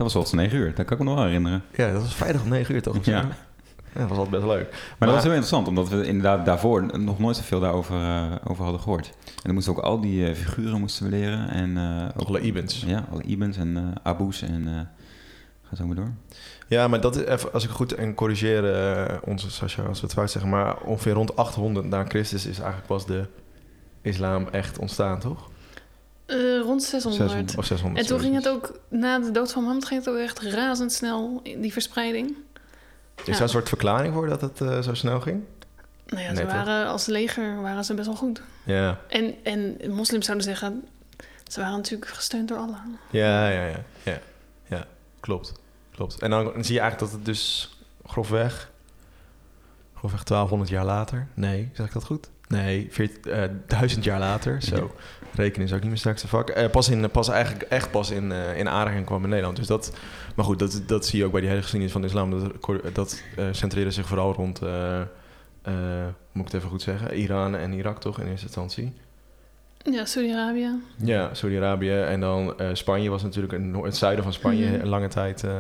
[0.01, 0.75] dat was wel negen uur.
[0.75, 1.63] Dat kan ik me nog wel herinneren.
[1.75, 3.05] Ja, dat was vrijdag om 9 uur toch?
[3.05, 3.29] Ja.
[3.95, 4.71] Ja, dat was altijd best leuk.
[4.71, 8.63] Maar, dat was heel interessant, omdat we inderdaad daarvoor nog nooit zoveel daarover eh, over
[8.63, 9.07] hadden gehoord.
[9.07, 11.49] En dan moesten we ook al die eh, figuren moesten we leren.
[11.51, 12.85] En, eh, ook, Alle ibens.
[12.87, 14.81] Ja, alle ibens en eh aboes en eh,
[15.69, 16.13] ga zo maar door.
[16.69, 20.15] Ja, maar dat is even, als ik goed en corrigeer onze Sascha, als we het
[20.15, 23.27] fout zeggen, maar ongeveer rond 800 na Christus is eigenlijk pas de
[24.03, 25.51] islam echt ontstaan, toch?
[26.31, 27.31] Eh, rond 600.
[27.31, 28.01] 600 of 600.
[28.01, 31.41] En toen ging het ook, na de dood van Mohammed, ging het ook echt razendsnel,
[31.43, 32.37] die verspreiding.
[33.25, 35.43] Is daar een soort verklaring voor dat het eh, zo snel ging?
[36.07, 38.43] Nou ja, ze waren, als leger waren ze best wel goed.
[38.65, 40.85] Ja, En, en moslims zouden zeggen,
[41.49, 42.79] ze waren natuurlijk gesteund door Allah.
[43.11, 43.83] Ja, ja, ja.
[44.03, 44.19] Ja,
[44.67, 44.87] ja.
[45.21, 45.53] klopt.
[45.95, 46.23] klopt.
[46.23, 48.71] En dan zie je eigenlijk dat het dus grofweg,
[49.95, 52.29] grofweg 1200 jaar later, nee, zeg ik dat goed?
[52.49, 54.95] Nee, 14, eh, 1000 jaar later, zo.
[55.35, 56.49] Rekenen is ook niet mijn sterkste vak.
[56.51, 59.57] Eh, pas, in, pas eigenlijk echt pas in, eh in aanraking kwam in Nederland.
[59.57, 59.93] Dus dat,
[60.35, 62.31] maar goed, dat, dat zie je ook bij die hele geschiedenis van de islam.
[62.31, 65.05] Dat, dat eh, centreerde zich vooral rond, eh, eh,
[66.33, 68.93] moet ik het even goed zeggen, Iran en Irak toch in eerste instantie.
[69.83, 70.71] Ja, Saudi-Arabië.
[70.97, 74.81] Ja, Saudi-Arabië en dan eh, Spanje was natuurlijk een, noor- het zuiden van Spanje Mhm.
[74.81, 75.53] een lange tijd eh,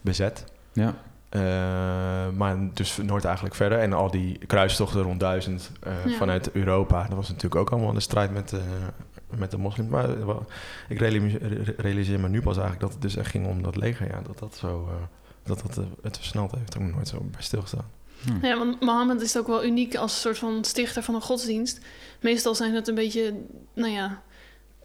[0.00, 0.44] bezet.
[0.72, 0.94] Ja,
[1.34, 1.40] Eh,
[2.36, 3.78] maar dus Noord eigenlijk verder.
[3.78, 6.16] En al die kruistochten rond duizend eh, Ja.
[6.16, 7.02] vanuit Europa.
[7.06, 8.60] Dat was natuurlijk ook allemaal de strijd met, eh,
[9.36, 9.90] met de moslims.
[9.90, 10.46] Maar wel-
[10.88, 10.98] ik
[11.76, 14.06] realiseer, me nu pas eigenlijk dat het dus echt ging om dat leger.
[14.08, 14.88] Ja, dat dat zo...
[14.90, 14.94] eh,
[15.44, 16.72] dat dat het versneld heeft.
[16.72, 17.90] Daar heb ik nooit zo bij stilgestaan.
[18.24, 18.46] Hm.
[18.46, 21.80] Ja, want Mohammed is ook wel uniek als soort van stichter van een godsdienst.
[22.20, 23.34] Meestal zijn het een beetje,
[23.74, 24.22] nou ja,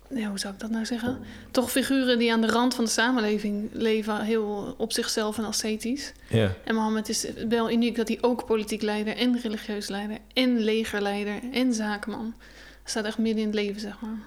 [0.10, 1.20] ja, hoe zou ik dat nou zeggen?
[1.52, 6.14] Toch figuren die aan de rand van de samenleving leven, heel op zichzelf en ascetisch.
[6.28, 6.52] Ja.
[6.64, 11.40] En Mohammed is wel uniek dat hij ook politiek leider en religieus leider en legerleider
[11.54, 12.34] en zakenman.
[12.82, 14.18] Hij staat echt midden in het leven, zeg maar.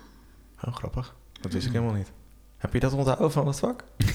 [0.65, 1.15] Oh, grappig.
[1.41, 2.11] Dat wist ik helemaal niet.
[2.57, 3.85] Heb je dat onthouden van het vak?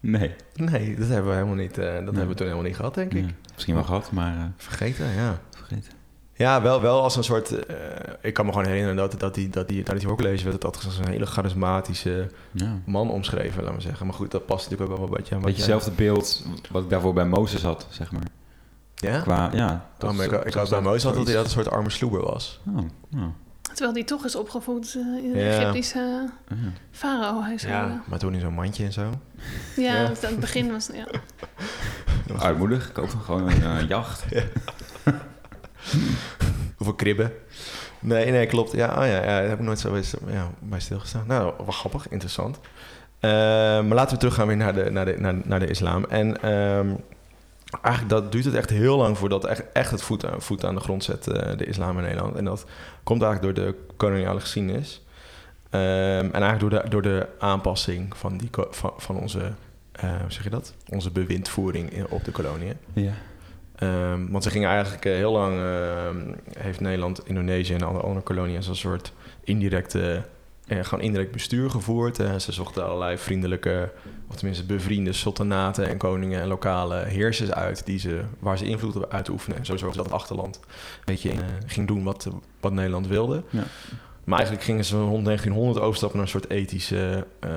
[0.00, 0.34] Nee.
[0.54, 3.12] Nee, dat hebben we helemaal niet, eh, dat hebben we toen helemaal niet gehad, denk
[3.12, 3.24] ik.
[3.24, 5.40] Ja, misschien wel gehad, maar eh, Vergeten, ja.
[5.50, 5.92] vergeten.
[6.36, 7.66] Ja, wel, wel als een soort...
[7.66, 7.76] eh,
[8.20, 10.84] ik kan me gewoon herinneren dat, dat die, dat die, tijdens die werd het altijd
[10.84, 12.78] als een hele charismatische Ja.
[12.84, 14.06] man omschreven, laten we zeggen.
[14.06, 16.82] Maar goed, dat past natuurlijk ook wel een beetje aan wat Beetje hetzelfde beeld wat
[16.82, 18.22] ik daarvoor bij Mozes had, zeg maar.
[18.94, 19.20] Ja?
[19.20, 19.88] Qua, ja.
[20.00, 22.22] Oh, maar ik, dat had bij Mozes altijd dat hij dat een soort arme sloeber
[22.22, 22.60] was.
[22.76, 23.30] Oh, ja.
[23.62, 25.58] Terwijl hij toch is opgevoed eh, in een Ja.
[25.60, 25.98] Egyptische
[26.48, 26.56] Ja.
[26.90, 28.02] farao-huishouden.
[28.06, 29.10] maar toen in zo'n mandje en zo.
[29.76, 30.04] Ja, Ja.
[30.06, 31.06] aan het begin was ja.
[32.38, 33.88] Armoedig, koop gewoon een eh,
[36.76, 37.32] Hoeveel kribben.
[38.00, 38.72] Nee, nee, klopt.
[38.72, 41.24] Ja, oh ja, ja daar heb ik nooit zo bij, ja, bij stilgestaan.
[41.26, 42.58] Nou, wat grappig, interessant.
[43.20, 46.04] Eh, maar laten we teruggaan weer naar de, naar de, naar, naar de islam.
[46.04, 46.88] En ehm,
[47.82, 50.74] eigenlijk dat duurt het echt heel lang voordat echt, echt het voet aan, voet aan
[50.74, 52.36] de grond zet, eh, de islam in Nederland.
[52.36, 52.64] En dat
[53.02, 55.02] komt eigenlijk door de koloniale geschiedenis.
[55.70, 55.82] Ehm,
[56.32, 59.40] en eigenlijk door de, door de aanpassing van, die, van, van onze,
[59.92, 60.74] eh, hoe zeg je dat?
[60.88, 62.76] Onze bewindvoering in- op de koloniën.
[62.92, 63.12] Ja.
[63.74, 68.24] Ehm, want ze gingen eigenlijk eh, heel lang, ehm, heeft Nederland, Indonesië en alle andere
[68.24, 69.12] koloniën als een soort
[69.44, 70.22] indirecte,
[70.66, 72.18] eh, gewoon indirect bestuur gevoerd.
[72.18, 73.92] Eh, ze zochten allerlei vriendelijke,
[74.28, 78.96] of tenminste bevriende sultanaten en koningen en lokale heersers uit, die ze, waar ze invloed
[78.96, 79.58] op uit te oefenen.
[79.58, 82.28] En zo zorgden dat het achterland een beetje in, ging doen wat,
[82.60, 83.42] wat Nederland wilde.
[83.50, 83.64] Ja.
[84.24, 87.50] Maar eigenlijk gingen ze rond 1900 overstappen naar een soort ethische eh,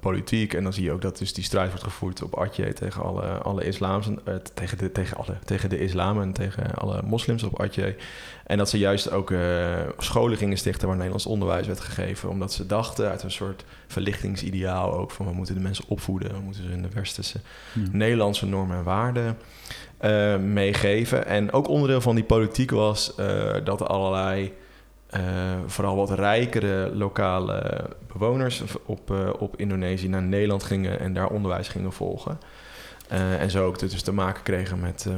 [0.00, 0.54] politiek.
[0.54, 3.22] En dan zie je ook dat dus die strijd wordt gevoerd op Atje tegen alle,
[3.22, 4.06] alle islams.
[4.06, 7.96] eh, tegen, de, tegen, alle, tegen de islam en tegen alle moslims op Atje.
[8.46, 12.28] En dat ze juist ook eh, scholen gingen stichten waar Nederlands onderwijs werd gegeven.
[12.28, 16.32] Omdat ze dachten uit een soort verlichtingsideaal ook van we moeten de mensen opvoeden.
[16.32, 17.40] We moeten ze in de westerse.
[17.90, 19.38] Nederlandse normen en waarden
[20.52, 21.26] meegeven.
[21.26, 23.14] En ook onderdeel van die politiek was
[23.64, 24.52] dat er allerlei,
[25.16, 25.22] eh,
[25.66, 31.68] vooral wat rijkere lokale bewoners op, eh, op Indonesië naar Nederland gingen en daar onderwijs
[31.68, 32.38] gingen volgen.
[33.08, 35.08] Eh, en zo ook dus te maken kregen met,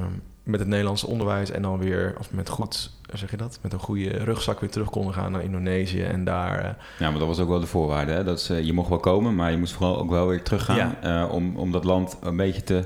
[0.42, 3.78] met het Nederlandse onderwijs en dan weer, of met goed, zeg je dat, met een
[3.78, 6.76] goede rugzak weer terug konden gaan naar Indonesië en daar...
[6.98, 8.12] Ja, maar dat was ook wel de voorwaarde.
[8.12, 8.24] Hè?
[8.24, 10.96] Dat ze, je mocht wel komen, maar je moest vooral ook wel weer teruggaan.
[11.30, 12.84] om, om dat land een beetje te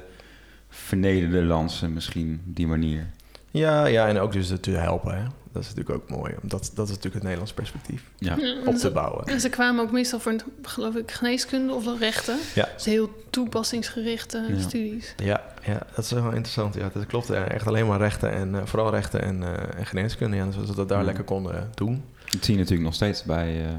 [0.68, 3.07] vernederen, lansen misschien, die manier.
[3.51, 5.16] ja, ja, en ook dus te helpen.
[5.16, 5.25] Hè?
[5.52, 6.32] Dat is natuurlijk ook mooi.
[6.42, 8.10] om Dat, dat is natuurlijk het Nederlands perspectief.
[8.18, 8.36] Ja.
[8.36, 9.26] Ja, Op en te bouwen.
[9.26, 12.38] en ze kwamen ook meestal voor, geloof ik, geneeskunde of rechten.
[12.54, 12.68] Ja.
[12.74, 14.60] Dus heel toepassingsgerichte Ja.
[14.60, 15.14] studies.
[15.16, 16.74] Ja, ja, dat is wel interessant.
[16.74, 17.26] Ja, dat klopt.
[17.26, 17.44] Ja.
[17.48, 20.36] Echt alleen maar rechten en eh, vooral rechten en, eh en geneeskunde.
[20.36, 21.04] Ja, zodat we dat daar Ja.
[21.04, 22.04] lekker konden doen.
[22.30, 23.70] Dat zie je natuurlijk nog steeds bij eh,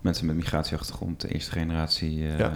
[0.00, 2.52] mensen met migratieachtergrond, de eerste generatie eh, Ja.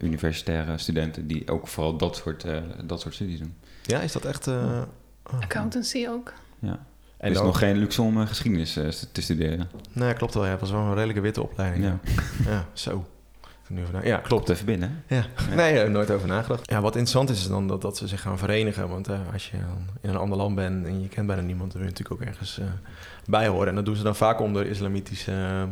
[0.00, 3.54] universitaire studenten, die ook vooral dat soort, eh, dat soort studies doen.
[3.82, 4.46] Ja, is dat echt...
[4.46, 4.54] eh,
[5.32, 5.40] oh.
[5.40, 6.32] Accountancy ook.
[6.58, 6.86] Ja.
[7.22, 9.70] En Er is ook- nog geen luxe om eh, geschiedenis eh, te studeren.
[9.92, 10.44] Nee, klopt wel.
[10.44, 11.84] Ja, het was wel een redelijke witte opleiding.
[11.84, 11.98] Ja.
[12.50, 13.06] Ja, zo.
[14.02, 14.48] Ja, klopt.
[14.48, 15.02] Even binnen.
[15.06, 15.16] Ja.
[15.16, 15.24] Ja.
[15.54, 16.70] Nee, daar heb ik nooit over nagedacht.
[16.70, 18.88] Ja, wat interessant is, is dan dat, dat ze zich gaan verenigen.
[18.88, 19.56] Want eh, als je
[20.00, 22.28] in een ander land bent en je kent bijna niemand, dan wil je natuurlijk ook
[22.28, 22.66] ergens eh,
[23.26, 23.68] bij horen.
[23.68, 25.62] En dat doen ze dan vaak onder islamitische eh,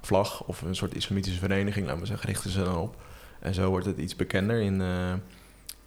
[0.00, 2.96] vlag of een soort islamitische vereniging, laten we zeggen, richten ze dan op.
[3.40, 5.12] En zo wordt het iets bekender in, eh,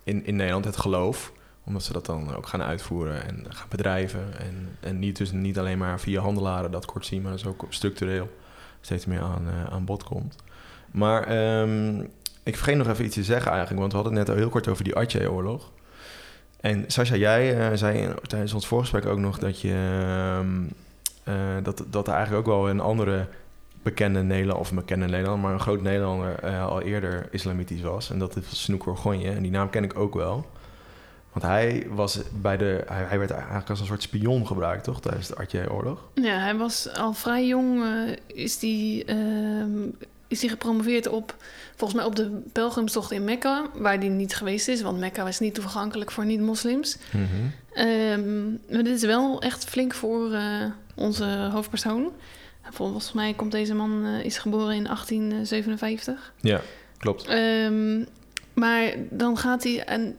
[0.03, 1.31] in, in Nederland, het geloof.
[1.63, 4.39] Omdat ze dat dan ook gaan uitvoeren en gaan bedrijven.
[4.39, 7.45] En, en niet, dus niet alleen maar via handelaren dat kort zien, maar dat is
[7.45, 8.29] ook structureel
[8.81, 10.35] steeds meer aan, eh, aan bod komt.
[10.91, 11.99] Maar ehm,
[12.43, 14.51] ik vergeet nog even iets te zeggen eigenlijk, want we hadden het net al heel
[14.51, 15.71] kort over die Aceh-oorlog.
[16.59, 20.63] En Sascha, jij eh, zei tijdens ons voorgesprek ook nog dat je ehm,
[21.23, 23.27] eh, dat, dat er eigenlijk ook wel een andere
[23.83, 28.09] bekende Nederlander, of een bekende Nederlander, maar een groot Nederlander al eerder islamitisch was.
[28.09, 29.31] En dat is Snoek Orgonje.
[29.31, 30.45] En die naam ken ik ook wel.
[31.31, 32.83] Want hij was bij de.
[32.87, 35.01] Hij, werd eigenlijk als een soort spion gebruikt, toch?
[35.01, 36.07] Tijdens de Aceh-oorlog.
[36.13, 39.89] Ja, hij was al vrij jong, eh, is die, ehm,
[40.27, 41.35] is die gepromoveerd op,
[41.75, 45.39] volgens mij op de pelgrimstocht in Mekka, waar die niet geweest is, want Mekka was
[45.39, 46.97] niet toegankelijk voor niet-moslims.
[47.73, 50.65] Ehm, maar dit is wel echt flink voor eh,
[50.95, 52.11] onze hoofdpersoon.
[52.69, 56.33] Volgens mij komt deze man, eh, is geboren in 1857.
[56.41, 56.61] Ja,
[56.97, 57.25] klopt.
[57.25, 58.03] Ehm,
[58.53, 60.15] maar dan gaat hij en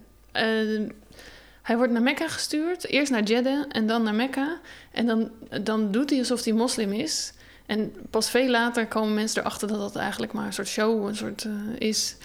[1.62, 2.87] hij wordt naar Mekka gestuurd.
[2.87, 4.61] Eerst naar Jeddah en dan naar Mekka.
[4.90, 5.31] En dan,
[5.62, 7.33] dan doet hij alsof hij moslim is.
[7.66, 11.16] En pas veel later komen mensen erachter dat dat eigenlijk maar een soort show een
[11.16, 12.16] soort, eh, is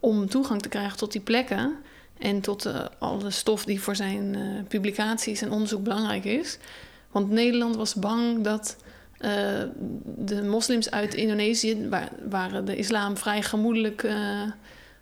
[0.00, 1.76] om toegang te krijgen tot die plekken.
[2.18, 6.58] En tot eh, alle stof die voor zijn eh, publicaties en onderzoek belangrijk is.
[7.10, 8.76] Want Nederland was bang dat
[10.16, 14.06] de moslims uit Indonesië, waar, waar de islam vrij gemoedelijk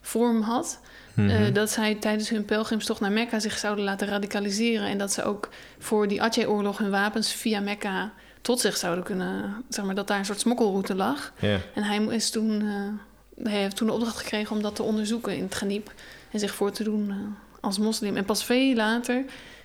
[0.00, 0.80] vorm had,
[1.14, 1.28] Mhm.
[1.28, 4.86] eh, dat zij tijdens hun pelgrimstocht naar Mekka zich zouden laten radicaliseren.
[4.86, 5.48] En dat ze ook
[5.78, 10.18] voor die Aceh-oorlog hun wapens via Mekka tot zich zouden kunnen, zeg maar, dat daar
[10.18, 11.32] een soort smokkelroute lag.
[11.74, 15.36] En hij is toen, eh, hij heeft toen de opdracht gekregen om dat te onderzoeken
[15.36, 15.92] in het geniep
[16.30, 17.16] en zich voor te doen eh,
[17.60, 18.16] als moslim.
[18.16, 19.24] En pas veel later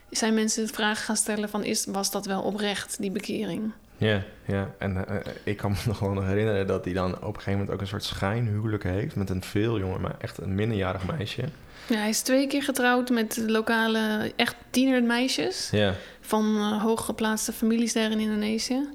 [0.09, 3.71] zijn mensen de vraag gaan stellen van is, was dat wel oprecht, die bekering?
[3.97, 4.75] Ja, ja.
[4.77, 7.51] En eh, ik kan me nog wel nog herinneren dat hij dan op een gegeven
[7.51, 11.43] moment ook een soort schijnhuwelijk heeft met een veel jonger, maar echt een minderjarig meisje.
[11.87, 15.93] Ja, hij is twee keer getrouwd met lokale, echt tienermeisjes Ja.
[16.21, 18.89] van eh, hooggeplaatste families daar in Indonesië.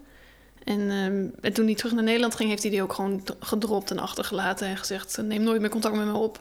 [0.64, 3.90] En, ehm, en toen hij terug naar Nederland ging, heeft hij die ook gewoon gedropt
[3.90, 6.40] en achtergelaten en gezegd: neem nooit meer contact met me op.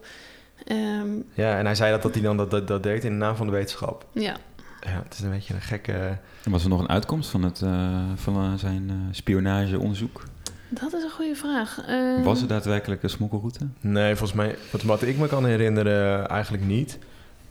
[0.66, 3.18] Ehm, ja, en hij zei dat, dat hij dan dat, dat, dat deed in de
[3.18, 4.06] naam van de wetenschap.
[4.12, 4.36] ja,
[4.82, 6.18] Ja, het is een beetje een gekke...
[6.44, 10.24] En was er nog een uitkomst van, het, eh, van eh, zijn eh, spionageonderzoek?
[10.70, 11.80] dat is een goede vraag.
[12.24, 13.68] Was er daadwerkelijk een smokkelroute?
[13.82, 16.98] Nee, volgens mij, wat, wat ik me kan herinneren, eigenlijk niet.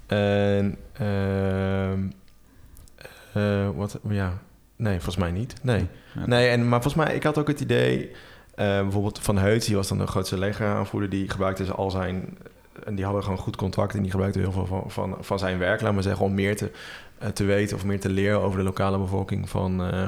[0.07, 2.01] En, ehm,
[3.33, 4.39] eh, wat, ja,
[4.77, 5.55] nee, volgens mij niet.
[5.63, 5.87] Nee.
[6.15, 6.27] Ja.
[6.27, 8.11] Nee, en, maar volgens mij, ik had ook het idee,
[8.55, 12.39] eh, bijvoorbeeld Van Heut, die was dan de grootste legeraanvoerder, die gebruikte al zijn,
[12.85, 15.59] en die hadden gewoon goed contact en die gebruikte heel veel van, van, van zijn
[15.59, 16.71] werk, laat maar zeggen, om meer te,
[17.19, 20.05] eh, te weten of meer te leren over de lokale bevolking van, eh,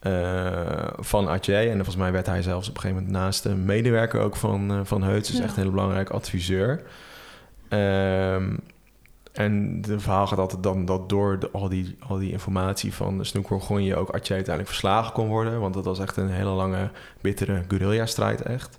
[0.00, 1.68] eh, van Aceh.
[1.68, 4.86] En volgens mij werd hij zelfs op een gegeven moment naast de medewerker ook van,
[4.86, 5.42] van Heut, dus Ja.
[5.42, 6.82] echt een hele belangrijke adviseur.
[7.68, 8.56] Ehm,
[9.32, 13.18] en de verhaal gaat altijd dan dat door de- al, die, al die informatie van
[13.18, 15.60] de Snoekworgonje ook Aceh uiteindelijk verslagen kon worden.
[15.60, 18.78] Want dat was echt een hele lange, bittere guerrilla-strijd echt.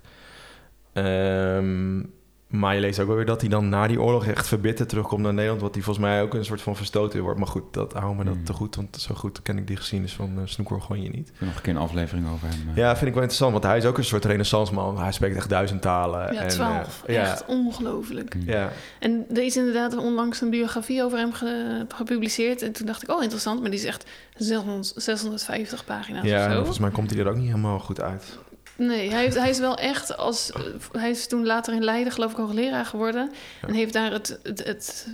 [0.92, 2.02] Ehm,
[2.50, 5.22] maar je leest ook wel weer dat hij dan na die oorlog echt verbitterd terugkomt
[5.22, 5.60] naar Nederland.
[5.60, 7.38] Wat hij volgens mij ook een soort van verstoten wordt.
[7.38, 8.44] Maar goed, dat hou me dat Hmm.
[8.44, 8.76] te goed.
[8.76, 11.28] Want zo goed ken ik die geschiedenis van uh, Snoekworgonje niet.
[11.28, 12.68] Ik heb nog een keer een aflevering over hem.
[12.70, 12.76] eh.
[12.76, 13.52] Ja, vind ik wel interessant.
[13.52, 14.98] Want hij is ook een soort renaissance man.
[14.98, 16.32] Hij spreekt echt duizend talen.
[16.34, 17.02] ja, en, twaalf.
[17.06, 18.34] eh, ja, Echt ongelooflijk.
[18.34, 18.42] Mm.
[18.46, 22.62] ja, En er is inderdaad onlangs een biografie over hem ge- gepubliceerd.
[22.62, 24.04] En toen dacht ik, oh interessant, maar die is echt
[24.36, 26.56] 600 650 pagina's ja, of zo.
[26.56, 28.38] volgens mij komt hij er ook niet helemaal goed uit.
[28.86, 30.50] Nee, hij, heeft, hij is wel echt als...
[30.52, 30.60] eh,
[30.92, 33.30] Hij is toen later in Leiden geloof ik hoogleraar geworden.
[33.62, 33.68] Ja.
[33.68, 35.06] En heeft daar het, het, het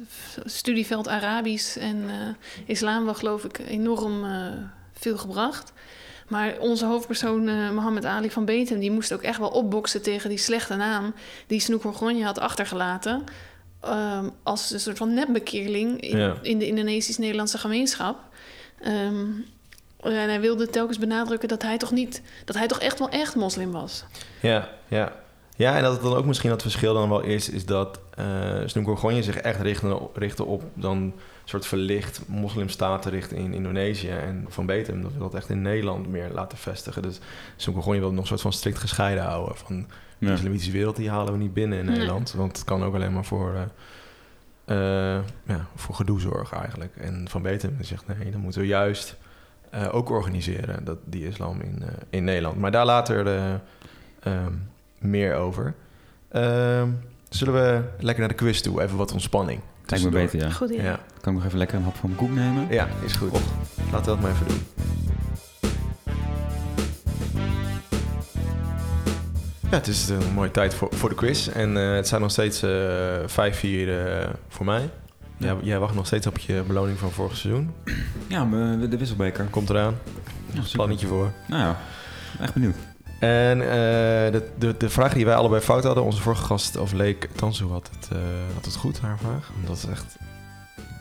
[0.45, 2.15] studieveld Arabisch en eh,
[2.67, 4.47] islam wel geloof ik enorm eh,
[4.93, 5.73] veel gebracht.
[6.29, 8.79] Maar onze hoofdpersoon eh, Mohammed Ali van Betem...
[8.81, 11.15] die moest ook echt wel opboksen tegen die slechte naam...
[11.47, 13.25] die Snoek Gorgonje had achtergelaten...
[13.81, 16.35] ehm, als een soort van nepbekeerling in, Ja.
[16.43, 18.19] in de Indonesisch-Nederlandse gemeenschap.
[18.81, 19.27] Ehm,
[20.13, 22.23] en hij wilde telkens benadrukken dat hij toch niet...
[22.45, 24.05] dat hij toch echt wel echt moslim was.
[24.41, 25.13] Ja, ja.
[25.59, 28.27] Ja, en dat het dan ook misschien dat verschil dan wel is, is dat uh,
[28.67, 31.15] Snoek Gorgonje zich echt richtte, richtte op dan een
[31.45, 34.09] soort verlicht moslimstaten richten in Indonesië.
[34.09, 37.03] En Van Betem, dat wil dat echt in Nederland meer laten vestigen.
[37.03, 37.19] Dus
[37.57, 39.57] Snoek Gorgonje wil het nog een soort van strikt gescheiden houden.
[39.57, 39.87] Van
[40.19, 40.33] de Ja.
[40.33, 41.95] islamitische wereld, die halen we niet binnen in Nee.
[41.97, 42.33] Nederland.
[42.33, 46.97] Want het kan ook alleen maar voor, eh, eh, ja, voor gedoe zorgen eigenlijk.
[46.97, 49.17] En Van Betem zegt, nee, dan moeten we juist
[49.77, 52.57] eh, ook organiseren, dat, die islam in, eh, in Nederland.
[52.59, 53.55] Maar daar later eh,
[54.21, 54.53] ehm,
[54.99, 55.75] meer over.
[56.29, 56.89] Ehm,
[57.29, 58.83] zullen we lekker naar de quiz toe?
[58.83, 59.61] Even wat ontspanning.
[59.87, 60.51] Lijkt me beter, ja.
[60.51, 60.85] Goed idee.
[60.85, 62.67] Ja, Kan ik nog even lekker een hap van mijn koek nemen?
[62.71, 63.33] ja, is goed.
[63.93, 64.63] Laten we dat maar even doen.
[69.71, 71.49] Ja, het is een mooie tijd voor, voor de quiz.
[71.49, 74.91] En eh, het zijn nog steeds eh 5-4 eh, voor mij.
[75.37, 75.47] Ja.
[75.47, 77.71] Jij, jij wacht nog steeds op je beloning van vorig seizoen.
[78.29, 78.45] Ja,
[78.91, 79.45] de wisselbeker.
[79.45, 79.95] Komt eraan.
[80.53, 81.33] Ja, plannetje voor.
[81.49, 81.77] Nou ja,
[82.41, 82.77] echt benieuwd.
[83.21, 86.93] En eh, de, de, de vraag die wij allebei fout hadden, onze vorige gast of
[86.93, 88.19] Leek Tansu had het, eh,
[88.55, 89.51] had het goed, haar vraag.
[89.61, 90.17] Omdat het echt,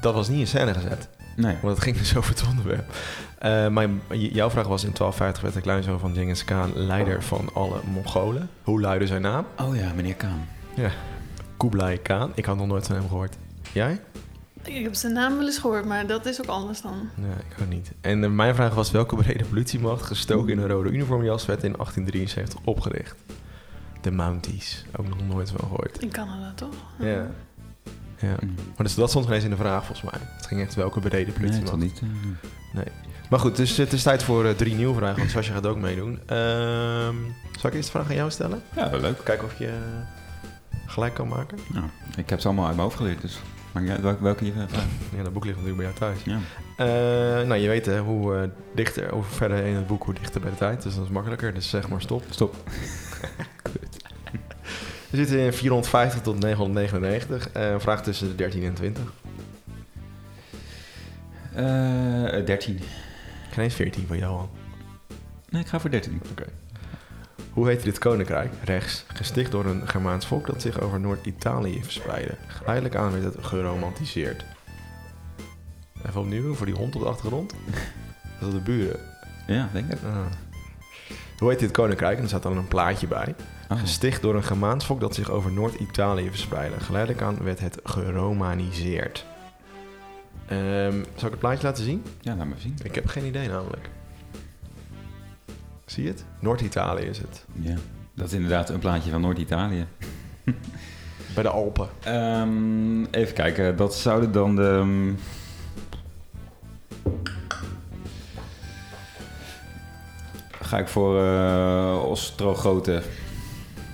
[0.02, 1.10] dat was niet in scène gezet.
[1.36, 1.56] Nee.
[1.62, 2.94] Want het ging dus over het onderwerp.
[3.38, 7.50] Eh, maar jouw vraag was in 1250 werd de kleinzoon van Genghis Khan leider van
[7.54, 8.50] alle Mongolen.
[8.64, 9.46] Hoe luidde zijn naam?
[9.60, 10.48] Oh ja, meneer Kaan.
[11.58, 12.32] Kublai Khan.
[12.36, 13.38] Ik had nog nooit van hem gehoord.
[13.76, 14.02] Jij?
[14.64, 17.10] Ik heb zijn naam wel eens gehoord, maar dat is ook anders dan.
[17.16, 17.92] Nee, ik ook niet.
[18.02, 21.72] En eh, mijn vraag was welke brede politiemacht gestoken in een rode uniformjas werd in
[21.72, 23.16] 1873 opgericht?
[24.02, 24.86] De Mounties.
[24.96, 25.98] Ook nog nooit van gehoord.
[26.02, 26.74] In Canada, toch?
[27.00, 27.28] Ja.
[28.20, 28.36] ja.
[28.42, 28.54] Mm.
[28.56, 30.22] Maar dus, dat stond geen eens in de vraag volgens mij.
[30.36, 31.70] Het ging echt welke brede Nee, politiemacht.
[31.72, 32.02] toch niet.
[32.74, 32.82] eh,
[33.30, 35.78] Maar goed, dus het is tijd voor eh, drie nieuwe vragen, want Sascha gaat ook
[35.78, 36.20] meedoen.
[36.26, 37.16] Ehm
[37.60, 38.62] zal ik eerst de vraag aan jou stellen?
[38.76, 39.24] ja, leuk.
[39.24, 39.78] Kijken of je
[40.86, 41.58] gelijk kan maken.
[41.74, 41.86] Nou,
[42.18, 43.40] ik heb ze allemaal uit mijn hoofd geleerd, dus
[43.76, 44.74] maakt niet uit welke, je vraagt.
[45.16, 46.24] Ja, dat boek ligt natuurlijk bij jou thuis.
[46.24, 46.40] Ja.
[46.78, 50.42] Eh, nou, je weet hè, hoe eh, dichter, hoe verder in het boek, hoe dichter
[50.42, 50.84] bij de tijd.
[50.84, 51.54] Dus dat is makkelijker.
[51.54, 52.24] Dus zeg maar stop.
[52.30, 52.56] Stop.
[55.10, 57.50] We zitten in 450 tot 999.
[57.50, 59.04] Eh vraag tussen de 13 en 20.
[61.54, 62.80] Eh 13.
[63.52, 64.50] Geen eens 14 van jou al.
[65.50, 66.22] Nee, ik ga voor 13.
[66.32, 66.46] Oké.
[67.56, 68.54] Hoe heette dit koninkrijk?
[68.64, 69.06] Rechts.
[69.08, 72.36] Gesticht door een Germaans volk dat zich over Noord-Italië verspreidde.
[72.48, 74.46] Geleidelijk aan werd het geromantiseerd.
[76.08, 77.54] Even opnieuw voor die hond op de achtergrond.
[78.40, 79.00] Dat is de buren.
[79.48, 80.00] Ja, denk ik.
[80.04, 80.26] Ah.
[81.38, 82.18] Hoe heet dit koninkrijk?
[82.18, 83.36] En er staat dan een plaatje bij.
[83.70, 83.80] Oh.
[83.80, 86.80] Gesticht door een Germaans volk dat zich over Noord-Italië verspreidde.
[86.80, 89.26] Geleidelijk aan werd het geromaniseerd.
[90.48, 92.04] Ehm, zal ik het plaatje laten zien?
[92.22, 92.78] Ja, laat me zien.
[92.84, 93.90] Ik heb geen idee namelijk.
[95.86, 96.26] Zie je het?
[96.40, 97.46] Noord-Italië is het.
[97.54, 97.76] Ja.
[98.14, 99.86] Dat is inderdaad een plaatje van Noord-Italië.
[101.34, 101.90] Bij de Alpen.
[102.04, 104.62] Ehm, even kijken, dat zouden dan de...
[104.82, 105.14] ehm,
[110.62, 113.04] Ga ik voor eh Ostrogoten.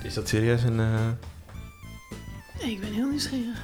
[0.03, 0.79] Is dat serieus een...
[0.79, 3.61] eh, Ik ben heel nieuwsgierig.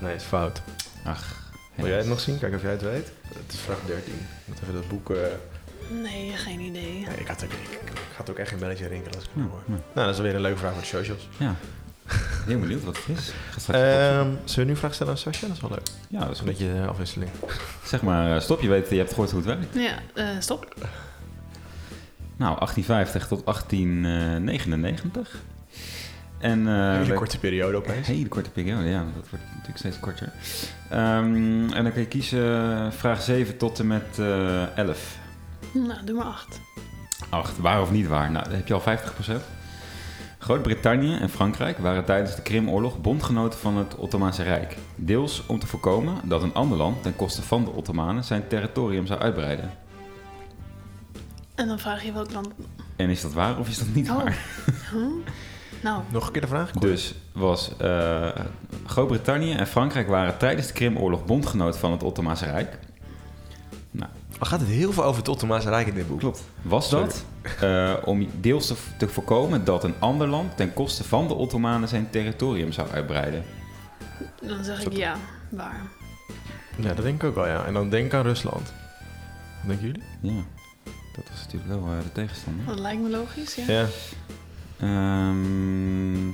[0.00, 0.62] Nee, is fout.
[1.04, 1.52] Ach.
[1.74, 2.38] Wil jij het nog zien?
[2.38, 3.12] Kijk of jij het weet.
[3.28, 4.12] Het is vraag 13.
[4.14, 5.10] Ik moet even dat boek...
[5.10, 5.16] eh,
[6.02, 6.92] Nee, geen idee.
[7.08, 9.42] Nee, ik had, ook, ik, ik had ook echt geen belletje rinkelen als ik het
[9.44, 9.62] Ja, hoor.
[9.66, 9.72] ja.
[9.92, 11.28] Nou, dat is weer een leuke vraag voor de socials.
[11.36, 11.54] Ja.
[12.46, 13.28] Heel benieuwd wat het is.
[13.28, 14.40] Ik ga straks Ehm opzoeken.
[14.44, 15.46] zullen we nu een vraag stellen aan Sascha?
[15.46, 15.88] Dat is wel leuk.
[16.08, 17.30] ja, dat is Een beetje eh, afwisseling.
[17.92, 18.60] Zeg maar, eh, stop.
[18.60, 19.74] Je weet, je hebt gehoord hoe het werkt.
[19.74, 20.74] Ja, eh, stop.
[22.36, 25.42] Nou, 1850 tot 1899.
[26.38, 28.06] En, eh, Een hele korte periode Een opeens.
[28.06, 28.98] hele korte periode, ja.
[29.14, 30.32] Dat wordt natuurlijk steeds korter.
[30.90, 35.16] Ehm, en dan kan je kiezen vraag 7 tot en met eh 11.
[35.72, 36.60] Nou, doe maar acht.
[37.28, 37.58] 8.
[37.58, 38.30] Waar of niet waar?
[38.30, 38.84] Nou, dan heb je al 50%.
[40.38, 44.76] Groot-Brittannië en Frankrijk waren tijdens de Krimoorlog bondgenoten van het Ottomaanse Rijk.
[44.96, 49.06] Deels om te voorkomen dat een ander land ten koste van de Ottomanen zijn territorium
[49.06, 49.70] zou uitbreiden.
[51.54, 52.48] En dan vraag je welk land...
[52.96, 54.16] En is dat waar of is dat niet Oh.
[54.16, 54.38] waar?
[54.92, 55.00] Huh?
[55.82, 56.70] Nou, Nog een keer de vraag?
[56.70, 58.28] Dus was eh,
[58.86, 62.78] Groot-Brittannië en Frankrijk waren tijdens de Krimoorlog bondgenoot van het Ottomaanse Rijk.
[64.40, 66.18] Oh, gaat het heel veel over het Ottomaanse Rijk in dit boek?
[66.18, 66.42] Klopt.
[66.62, 67.24] Was dat
[67.60, 71.88] eh, om deels te, te voorkomen dat een ander land ten koste van de Ottomanen
[71.88, 73.44] zijn territorium zou uitbreiden?
[74.42, 75.16] dan zeg ik Dat- ja.
[75.48, 75.80] Waar?
[76.76, 77.64] Ja, dat denk ik ook wel, ja.
[77.64, 78.72] En dan denk ik aan Rusland.
[79.60, 80.02] Wat denken jullie?
[80.20, 80.42] Ja,
[81.16, 82.66] dat was natuurlijk wel eh, de tegenstander.
[82.66, 83.64] Dat lijkt me logisch, ja.
[83.72, 83.86] Ja.
[84.78, 86.30] Ehm,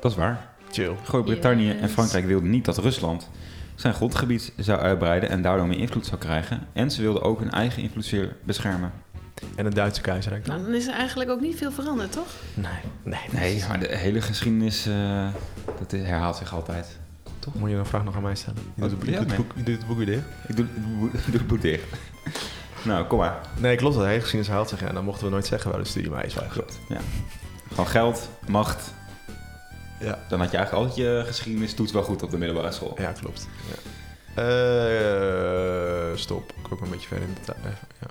[0.00, 0.50] dat is waar.
[0.70, 0.94] Chill.
[1.04, 1.88] Groot-Brittannië en.
[1.88, 3.28] Frankrijk wilden niet dat Rusland
[3.82, 6.66] zijn grondgebied zou uitbreiden en daardoor meer invloed zou krijgen.
[6.72, 8.92] En ze wilden ook hun eigen invloedssfeer beschermen.
[9.56, 10.74] En het Duitse keizerrijk Nou, dan?
[10.74, 12.26] is er eigenlijk ook niet veel veranderd, toch?
[12.54, 12.72] Nee.
[13.02, 15.28] Nee, Nee, maar de hele geschiedenis eh,
[15.78, 16.98] dat herhaalt zich altijd.
[17.52, 18.58] Moet je een vraag nog aan mij stellen?
[18.74, 20.22] Je doet het, je Ja, doet het boek, je doet het boek weer dicht.
[20.48, 20.66] Ik doe,
[21.32, 21.84] het boek dicht.
[22.84, 23.38] nou, kom maar.
[23.58, 23.96] Nee, klopt.
[23.96, 24.82] De hele geschiedenis haalt zich.
[24.82, 26.34] En dan mochten we nooit zeggen waar de studie maar is.
[26.48, 26.78] Klopt.
[26.88, 26.98] Ja.
[27.68, 28.94] Gewoon geld, macht.
[30.02, 30.18] Ja.
[30.28, 32.94] Dan had je eigenlijk altijd je geschiedenistoets wel goed op de middelbare school.
[33.00, 33.48] Ja, klopt.
[33.68, 33.90] Ja.
[34.42, 36.52] Eh, stop.
[36.64, 37.58] Ik ook een beetje verder in de tijd.
[37.58, 38.06] Even, Ja.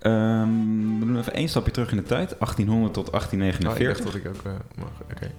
[0.00, 2.34] Ehm, we doen even één stapje terug in de tijd.
[2.38, 4.04] 1800 tot Oh, ik dacht 1849.
[4.04, 4.90] dat ik ook eh, mag.
[5.12, 5.30] Oké.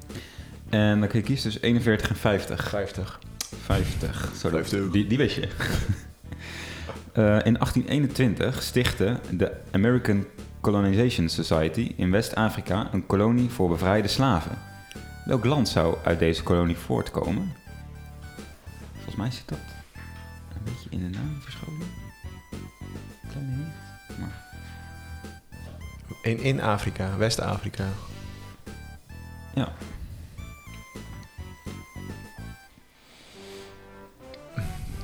[0.69, 2.69] En dan kun je kiezen tussen 41 en 50.
[2.69, 3.19] 50.
[3.65, 4.31] 50.
[4.37, 4.91] Zo, dat- 50.
[4.91, 5.47] Die, die wist je.
[7.13, 10.25] Eh, in 1821 stichtte de American
[10.61, 14.51] Colonization Society in West-Afrika een kolonie voor bevrijde slaven.
[15.31, 17.53] Welk land zou uit deze kolonie voortkomen?
[18.93, 19.57] Volgens mij zit dat
[20.55, 21.87] een beetje in de naam verscholen.
[23.29, 24.19] Kleine hint.
[24.19, 24.45] Maar
[26.21, 27.17] In, in Afrika.
[27.17, 27.85] West-Afrika.
[29.53, 29.71] ja,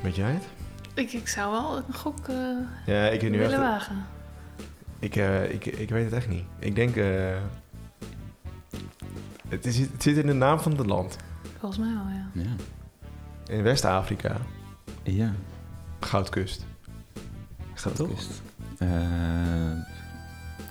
[0.02, 0.44] Weet jij het?
[0.94, 2.36] Ik, ik zou wel een gok eh,
[2.86, 3.62] Ja, ik weet nu willen echt...
[3.62, 4.06] wagen.
[4.98, 6.44] Ik, eh, ik, ik weet het echt niet.
[6.58, 6.96] Ik denk...
[6.96, 7.36] eh,
[9.48, 11.16] het, is, het zit in de naam van het land.
[11.58, 12.30] Volgens mij wel, ja.
[12.32, 12.56] ja.
[13.54, 14.36] In West-Afrika.
[15.02, 15.32] Ja.
[16.00, 16.66] Goudkust.
[17.74, 18.14] Is dat toch?
[18.14, 18.42] Kust.
[18.78, 18.88] Eh,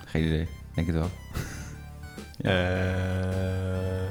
[0.04, 0.48] geen idee.
[0.74, 1.10] Denk het wel.
[2.40, 2.50] Ja.
[2.50, 4.06] Eh,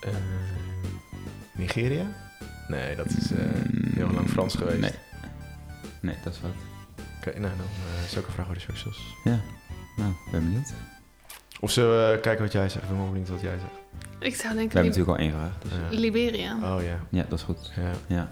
[0.00, 0.14] eh,
[1.52, 2.06] Nigeria?
[2.68, 3.44] Nee, dat is eh,
[3.94, 4.80] heel lang Frans geweest.
[4.80, 4.92] Nee.
[6.00, 6.54] Nee, dat is fout.
[7.16, 9.16] Oké, nou dan uh, een vraag voor de socials.
[9.24, 9.40] Ja.
[9.96, 10.72] Nou, ben benieuwd.
[11.60, 12.82] Of zullen we kijken wat jij zegt?
[12.84, 13.72] Ik ben wel benieuwd wat jij zegt.
[14.18, 15.50] Ik zou We denken hebben Li- natuurlijk al één vraag.
[15.62, 15.72] Dus.
[15.90, 15.98] Ja.
[16.00, 16.56] Liberia.
[16.76, 16.98] Oh ja.
[17.08, 17.72] Ja, dat is goed.
[17.76, 18.14] ja.
[18.16, 18.30] Ja.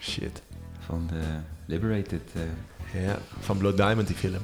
[0.00, 0.42] Shit.
[0.78, 1.20] Van de
[1.66, 2.22] Liberated.
[2.34, 4.40] eh Ja, van Blood Diamond die film.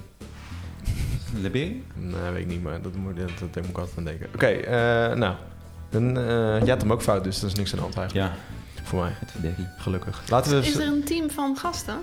[1.41, 1.73] Liberia?
[1.95, 4.27] Nee, weet ik niet, maar dat moet, dat, dat moet ik altijd aan denken.
[4.35, 5.35] Oké, eh, nou.
[5.91, 6.25] Dan, eh,
[6.61, 8.31] jij had hem ook fout, dus dat is niks aan de hand eigenlijk.
[8.77, 9.33] Ja, Voor mij, het
[9.77, 10.23] gelukkig.
[10.29, 10.67] Laten we...
[10.67, 11.99] Is er een team van gasten?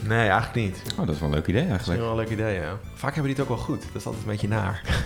[0.00, 0.82] Nee, eigenlijk niet.
[0.92, 2.00] Oh, dat is wel een leuk idee Dat is eigenlijk.
[2.00, 2.78] wel een leuk idee, ja.
[2.94, 3.80] Vaak hebben die het ook wel goed.
[3.80, 4.82] Dat is altijd een beetje naar.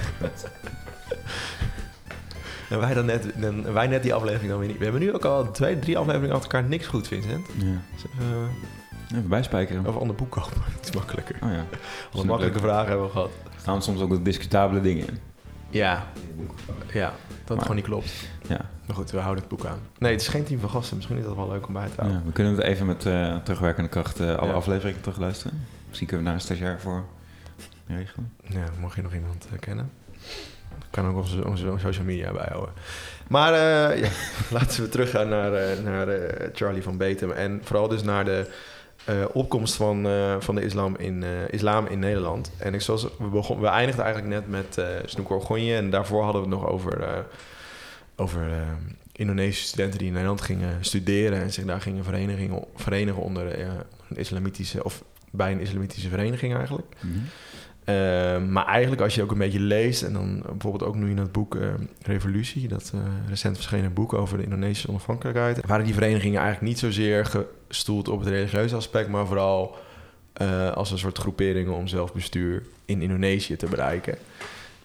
[2.71, 4.79] en wij, dan net, dan, wij net die aflevering dan weer niet.
[4.79, 7.47] We hebben nu ook al twee, drie afleveringen achter elkaar niks goed, Vincent.
[7.57, 7.65] Ja.
[7.95, 8.49] Dus even,
[9.11, 9.87] Even bijspijkeren.
[9.87, 10.63] Of ander boek kopen.
[10.77, 11.37] Het is makkelijker.
[11.41, 11.65] Oh ja.
[12.13, 13.31] Alle makkelijke vragen hebben we gehad.
[13.45, 15.19] Er staan soms ook wat discutabele dingen in.
[15.71, 16.07] Ja,
[16.93, 17.13] ja
[17.45, 18.11] dat Maar- gewoon niet klopt.
[18.49, 18.61] Ja.
[18.87, 19.79] Maar goed, we houden het boek aan.
[19.99, 20.97] Nee, het is geen team van gasten.
[20.97, 22.19] Misschien is dat wel leuk om bij te houden.
[22.19, 22.27] ja.
[22.27, 24.55] We kunnen het even met eh, terugwerkende kracht eh, alle Ja.
[24.57, 25.67] afleveringen terugluisteren.
[25.89, 27.05] Misschien kunnen we daar een stagiair voor
[27.87, 28.33] regelen.
[28.43, 29.91] Ja, mocht je nog iemand eh, kennen.
[30.91, 32.75] Kan ook onze, onze social media bijhouden.
[33.29, 33.53] Maar
[34.05, 34.09] ja,
[34.51, 35.51] laten we teruggaan naar,
[35.83, 36.09] naar
[36.53, 37.31] Charlie van Betem.
[37.31, 38.51] En vooral dus naar de
[39.11, 42.53] eh, opkomst van, eh, van de islam in, eh, islam in Nederland.
[42.57, 45.75] En ik zoals we, begon, we eindigden eigenlijk net met eh Snoek Orgonje.
[45.75, 47.25] En daarvoor hadden we het nog over,
[48.17, 48.47] over
[49.13, 51.43] Indonesische studenten die in Nederland gingen studeren.
[51.43, 54.85] En zich daar gingen verenigen, verenigen onder een islamitische...
[54.85, 56.97] of bij een islamitische vereniging eigenlijk.
[57.91, 60.03] Uh, maar eigenlijk als je ook een beetje leest...
[60.03, 62.69] en dan bijvoorbeeld ook nu in het boek uh, Revolutie...
[62.69, 65.67] dat uh, recent verschenen boek over de Indonesische onafhankelijkheid...
[65.67, 69.09] waren die verenigingen eigenlijk niet zozeer gestoeld op het religieuze aspect...
[69.09, 69.77] maar vooral
[70.43, 74.19] uh, als een soort groeperingen om zelfbestuur in Indonesië te bereiken.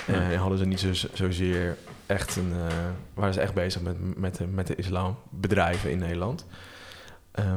[0.07, 0.13] Ja.
[0.13, 2.51] En hadden ze niet zo, zozeer echt een...
[2.55, 2.65] uh,
[3.13, 6.45] waren ze echt bezig met, met, de, met de islambedrijven in Nederland.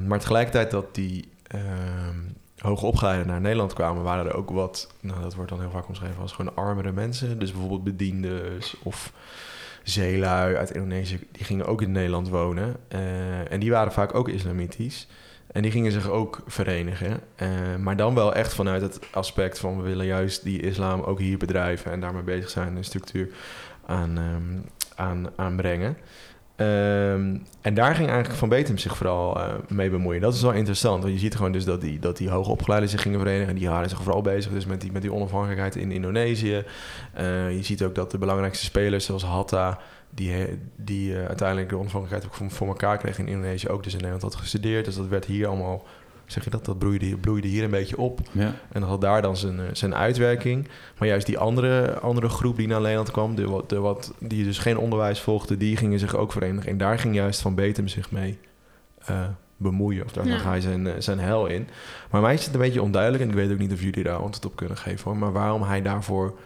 [0.06, 1.28] Maar tegelijkertijd dat die...
[2.58, 6.22] hoogopgeleiden naar Nederland kwamen, waren er ook wat, nou dat wordt dan heel vaak omschreven
[6.22, 7.38] als gewoon armere mensen.
[7.38, 9.12] Dus bijvoorbeeld bediendes of
[9.89, 12.76] zeelui uit Indonesië, die gingen ook in Nederland wonen.
[12.95, 15.09] Uh, en die waren vaak ook islamitisch.
[15.53, 17.20] En die gingen zich ook verenigen.
[17.43, 17.49] Uh,
[17.80, 21.39] maar dan wel echt vanuit het aspect van we willen juist die islam ook hier
[21.39, 23.28] bedrijven en daarmee bezig zijn een structuur
[23.86, 24.64] aan, um,
[24.95, 25.97] aan, aanbrengen.
[26.61, 30.20] Um, en daar ging eigenlijk Van Betem zich vooral uh, mee bemoeien.
[30.20, 33.02] Dat is wel interessant, want je ziet gewoon dus dat die, dat die hoogopgeleiden zich
[33.02, 33.48] gingen verenigen.
[33.48, 36.64] En die waren zich vooral bezig dus met die, met die onafhankelijkheid in Indonesië.
[37.18, 39.78] Uh, je ziet ook dat de belangrijkste spelers zoals Hatta...
[40.11, 43.68] die, die uh, uiteindelijk de onafhankelijkheid ook voor, elkaar kreeg in Indonesië...
[43.68, 44.84] ook dus in Nederland had gestudeerd.
[44.84, 45.84] Dus dat werd hier allemaal...
[46.28, 46.64] Zeg je dat?
[46.64, 48.20] Dat bloeide, bloeide hier een beetje op.
[48.32, 48.54] Ja.
[48.72, 50.68] En dat had daar dan zijn, zijn uitwerking.
[50.98, 54.44] Maar juist die andere, andere groep die naar Nederland kwam, de, wat, de wat, die
[54.44, 56.70] dus geen onderwijs volgde, die gingen zich ook verenigen.
[56.70, 58.38] En daar ging juist Van Betem zich mee
[59.10, 59.26] uh,
[59.56, 60.04] bemoeien.
[60.04, 60.32] Of daar ja.
[60.32, 61.68] zag hij zijn, zijn hel in.
[62.10, 64.18] Maar mij is het een beetje onduidelijk, en ik weet ook niet of jullie daar
[64.18, 66.38] antwoord op kunnen geven hoor, maar waarom hij daarvoor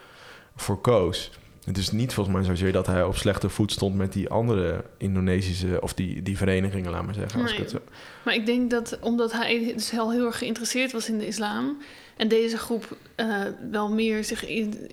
[0.57, 1.31] voor koos.
[1.65, 4.85] Het is niet volgens mij zozeer dat hij op slechte voet stond met die andere
[4.99, 7.43] Indonesische, of die, die verenigingen, laat maar zeggen.
[7.43, 7.79] Als ik het zo...
[8.25, 11.79] Maar ik denk dat omdat hij dus heel, heel erg geïnteresseerd was in de islam.
[12.17, 13.41] En deze groep uh,
[13.71, 14.47] wel meer zich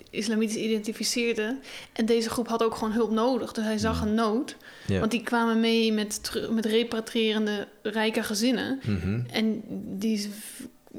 [0.10, 1.58] islamitisch identificeerde.
[1.94, 3.52] En deze groep had ook gewoon hulp nodig.
[3.52, 4.58] Dus hij zag een nood.
[4.88, 5.00] Ja.
[5.00, 8.80] Want die kwamen mee met, met repatrierende rijke gezinnen.
[8.86, 9.26] Mm -hmm.
[9.32, 9.64] En
[9.98, 10.30] die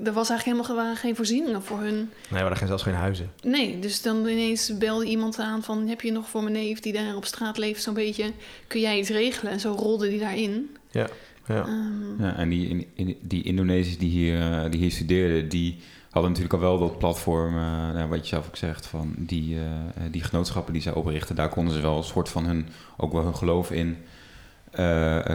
[0.05, 2.11] er was eigenlijk helemaal waren geen voorzieningen voor hun.
[2.29, 3.31] Nee, er waren zelfs geen huizen.
[3.43, 5.89] Nee, dus dan ineens belde iemand aan van...
[5.89, 8.33] heb je nog voor mijn neef die daar op straat leeft zo'n beetje...
[8.67, 9.53] kun jij iets regelen?
[9.53, 10.77] En zo rolde die daarin.
[10.91, 11.09] Ja,
[11.47, 11.67] ja.
[11.67, 15.49] Um, ja en die, in, die Indonesiërs die hier, uh, die hier studeerden...
[15.49, 15.77] die
[16.11, 17.55] hadden natuurlijk al wel dat platform...
[17.55, 17.61] Uh,
[17.93, 19.63] nou, wat je zelf ook zegt, van die, uh,
[20.11, 21.37] die genootschappen die zij oprichten...
[21.37, 23.97] daar konden ze wel een soort van hun, ook wel hun geloof in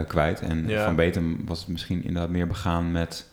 [0.06, 0.40] kwijt.
[0.40, 0.84] En ja.
[0.84, 3.26] Van Betem was misschien inderdaad meer begaan met...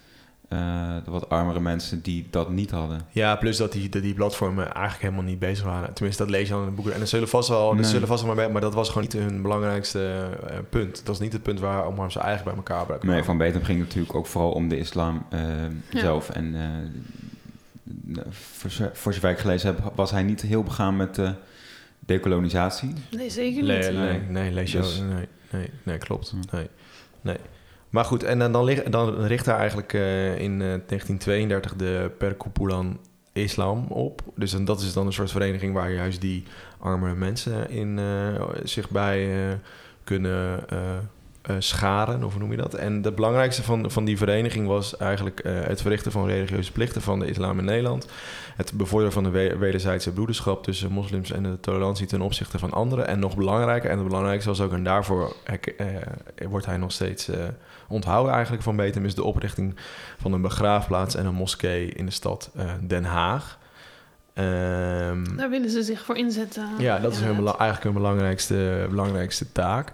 [0.54, 3.01] Uh, de wat armere mensen die dat niet hadden.
[3.10, 5.93] Ja, plus dat die, dat die platformen eigenlijk helemaal niet bezig waren.
[5.93, 6.93] Tenminste, dat lees je dan in de boeken.
[6.93, 7.84] En er zullen vast wel, nee.
[7.84, 10.95] zullen vast wel maar, maar dat was gewoon niet hun belangrijkste uh, punt.
[10.95, 13.08] Dat was niet het punt waar Omar ze eigenlijk bij elkaar braken.
[13.08, 15.39] Nee, Van Betem ging natuurlijk ook vooral om de islam uh,
[15.89, 15.99] ja.
[15.99, 16.30] zelf.
[16.30, 16.56] En
[18.30, 21.34] voor, voor zover ik gelezen heb, was hij niet heel begaan met de
[21.99, 22.93] decolonisatie.
[23.12, 23.72] Nee, zeker niet.
[23.72, 26.34] Nee, nee, nee lees je dus, nee, nee, nee, klopt.
[26.51, 26.68] Nee,
[27.22, 27.38] nee.
[27.94, 28.52] Maar goed, en dan,
[28.89, 33.00] dan, richt hij eigenlijk uh, in uh, 1932 de Perkumpulan
[33.34, 34.22] Islam op.
[34.36, 36.44] Dus dat is dan een soort vereniging waar juist die
[36.80, 39.30] arme mensen in uh, zich bij
[40.04, 40.66] kunnen
[41.60, 42.74] scharen, of hoe noem je dat?
[42.74, 47.20] En het belangrijkste van, van die vereniging was eigenlijk het verrichten van religieuze plichten van
[47.20, 48.08] de islam in Nederland.
[48.56, 53.08] Het bevorderen van de wederzijdse broederschap tussen moslims en de tolerantie ten opzichte van anderen.
[53.08, 55.36] En nog belangrijker, en het belangrijkste was ook, en daarvoor
[56.50, 57.30] wordt hij nog steeds
[57.88, 59.76] onthouden eigenlijk van Betem is de oprichting
[60.20, 63.60] van een begraafplaats en een moskee in de stad Den Haag.
[64.36, 66.68] Um, Daar willen ze zich voor inzetten.
[66.78, 69.94] Ja, dat is hun, eigenlijk hun belangrijkste, belangrijkste taak.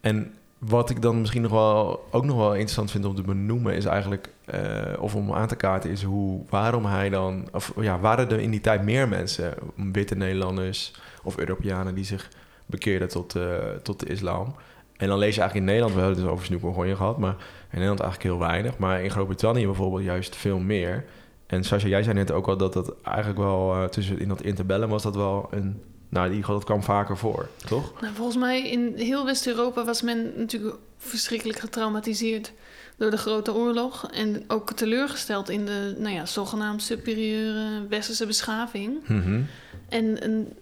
[0.00, 3.74] En wat ik dan misschien nog wel, ook nog wel interessant vind om te benoemen,
[3.74, 8.00] is eigenlijk, uh, of om aan te kaarten, is hoe, waarom hij dan, of ja,
[8.00, 9.54] waren er in die tijd meer mensen,
[9.92, 12.28] witte Nederlanders of Europeanen, die zich
[12.66, 14.54] bekeerden tot, uh, tot de islam?
[14.96, 17.18] En dan lees je eigenlijk in Nederland, we hebben het dus over Snoep Oranje gehad,
[17.18, 18.78] maar in Nederland eigenlijk heel weinig.
[18.78, 21.04] Maar in Groot-Brittannië bijvoorbeeld juist veel meer.
[21.46, 24.42] En Sascha, jij zei net ook al dat dat eigenlijk wel uh, tussen in dat
[24.42, 28.00] interbellum was dat wel een Nou, in ieder geval, dat kwam vaker voor, toch?
[28.00, 32.52] Nou, volgens mij in heel West-Europa was men natuurlijk verschrikkelijk getraumatiseerd
[32.96, 34.10] door de Grote Oorlog.
[34.12, 38.98] En ook teleurgesteld in de nou ja, zogenaamd superieure westerse beschaving.
[39.06, 39.40] Mhm.
[39.88, 40.52] En, en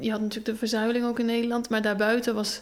[0.00, 2.60] je had natuurlijk de verzuiling ook in Nederland, maar daarbuiten was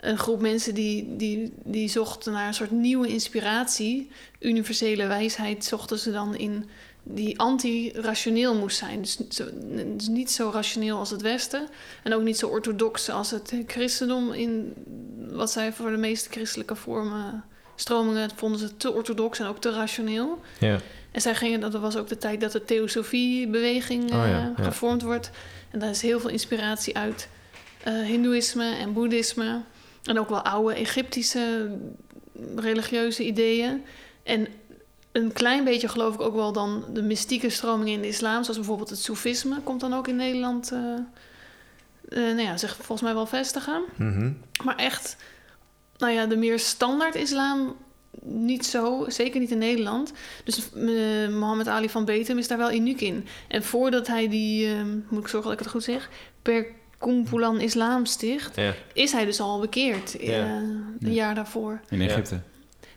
[0.00, 4.10] een groep mensen die, die, die zochten naar een soort nieuwe inspiratie.
[4.38, 6.68] Universele wijsheid zochten ze dan in
[7.02, 9.00] die anti-rationeel moest zijn.
[9.00, 9.44] Dus, zo,
[9.96, 11.68] dus niet zo rationeel als het Westen
[12.02, 14.32] en ook niet zo orthodox als het christendom.
[14.32, 14.74] In
[15.30, 17.44] wat zij voor de meeste christelijke vormen,
[17.74, 20.40] stromingen, vonden ze te orthodox en ook te rationeel.
[20.58, 20.80] Ja.
[21.10, 24.64] En zij gingen, dat was ook de tijd dat de theosofiebeweging Oh ja, eh, ja.
[24.64, 25.30] gevormd wordt.
[25.70, 27.28] En daar is heel veel inspiratie uit
[27.82, 29.62] eh, Hindoeïsme en Boeddhisme.
[30.04, 31.70] En ook wel oude Egyptische
[32.56, 33.84] religieuze ideeën.
[34.22, 34.46] En
[35.12, 38.56] een klein beetje geloof ik ook wel dan de mystieke stromingen in de islam, zoals
[38.58, 40.78] bijvoorbeeld het Soefisme, komt dan ook in Nederland, eh,
[42.08, 43.82] eh, nou ja, zich volgens mij wel vestigen.
[43.96, 44.32] Mhm.
[44.64, 45.16] Maar echt,
[45.98, 47.76] nou ja, de meer standaard islam
[48.24, 50.12] niet zo, zeker niet in Nederland.
[50.44, 53.26] Dus eh, Mohammed Ali van Betem is daar wel uniek in.
[53.48, 56.10] En voordat hij die, eh, moet ik zorgen dat ik het goed zeg,
[56.42, 56.66] per
[56.98, 58.74] Kumpulan Islam sticht, Ja.
[58.92, 60.46] is hij dus al bekeerd eh, Ja.
[60.56, 61.08] een Ja.
[61.08, 61.80] jaar daarvoor.
[61.90, 62.08] In Ja.
[62.08, 62.40] Egypte.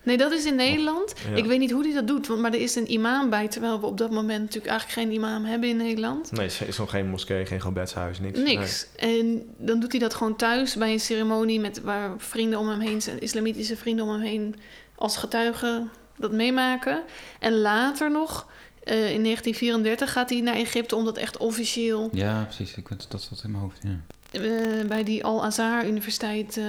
[0.06, 1.14] Nee, dat is in Nederland.
[1.30, 1.36] Ja.
[1.36, 3.80] Ik weet niet hoe hij dat doet, want, maar er is een imam bij, terwijl
[3.80, 6.32] we op dat moment natuurlijk eigenlijk geen imam hebben in Nederland.
[6.32, 8.40] Nee, er is nog geen moskee, geen gebedshuis, niks.
[8.40, 8.88] Niks.
[8.96, 12.80] En dan doet hij dat gewoon thuis bij een ceremonie met waar vrienden om hem
[12.80, 14.56] heen, zijn islamitische vrienden om hem heen,
[14.96, 17.02] als getuigen dat meemaken.
[17.40, 18.48] En later nog,
[18.84, 22.76] eh, in 1934, gaat hij naar Egypte om dat echt officieel Ja, precies.
[22.76, 23.78] Ik weet dat zat in mijn hoofd.
[23.82, 24.00] Ja.
[24.32, 26.66] eh, bij die Al-Azhar Universiteit eh,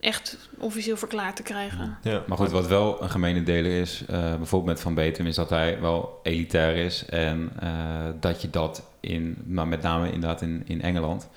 [0.00, 1.98] echt officieel verklaard te krijgen.
[2.02, 2.22] Ja.
[2.26, 5.50] Maar goed, wat wel een gemene deler is, eh, bijvoorbeeld met Van Betem, is dat
[5.50, 7.04] hij wel elitair is.
[7.04, 7.70] En eh,
[8.20, 11.28] dat je dat in, maar met name inderdaad in, in Engeland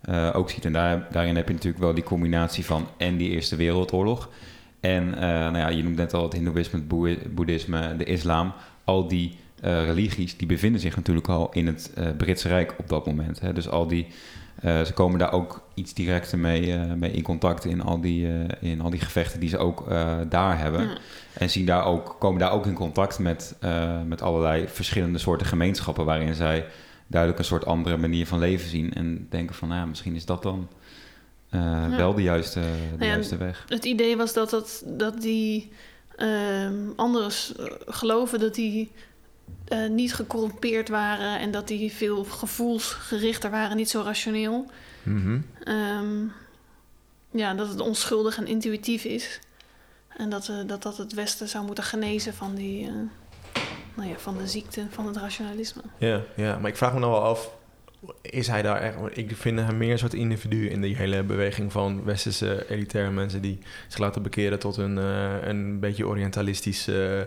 [0.00, 0.64] eh, ook ziet.
[0.64, 4.28] En daar, daarin heb je natuurlijk wel die combinatie van en die Eerste Wereldoorlog.
[4.80, 8.52] En eh, nou ja, je noemt net al het Hindoeïsme, het Boe- Boeddhisme, de islam.
[8.84, 12.88] Al die eh, religies, die bevinden zich natuurlijk al in het eh, Britse Rijk op
[12.88, 13.40] dat moment.
[13.40, 13.52] Hè.
[13.52, 14.06] Dus al die,
[14.84, 18.70] ze komen daar ook iets directer mee, eh, mee in contact in al, die, eh,
[18.70, 20.80] in al die gevechten die ze ook eh, daar hebben.
[20.80, 20.96] Ja.
[21.32, 25.46] En zien daar ook, komen daar ook in contact met, eh, met allerlei verschillende soorten
[25.46, 26.04] gemeenschappen...
[26.04, 26.66] waarin zij
[27.06, 28.92] duidelijk een soort andere manier van leven zien.
[28.94, 30.68] En denken van, nou ja, misschien is dat dan
[31.50, 31.96] eh, Ja.
[31.96, 33.64] wel de juiste, de Nou ja, juiste weg.
[33.68, 35.70] Het idee was dat, dat, dat die
[37.28, 37.52] s-
[37.86, 38.90] geloven dat die
[39.64, 44.70] eh, niet gecorrumpeerd waren en dat die veel gevoelsgerichter waren, niet zo rationeel.
[45.02, 45.40] Mhm.
[45.64, 46.26] Ehm,
[47.30, 49.40] ja, dat het onschuldig en intuïtief is.
[50.16, 52.92] En dat, eh, dat dat het Westen zou moeten genezen van, die, eh,
[53.94, 55.82] nou ja, van de ziekte, van het rationalisme.
[55.98, 57.50] Ja, ja, maar ik vraag me nou wel af,
[58.22, 58.96] is hij daar echt...
[59.18, 63.42] Ik vind hem meer een soort individu in die hele beweging van westerse elitaire mensen
[63.42, 64.96] die zich laten bekeren tot een,
[65.48, 67.20] een beetje orientalistisch eh,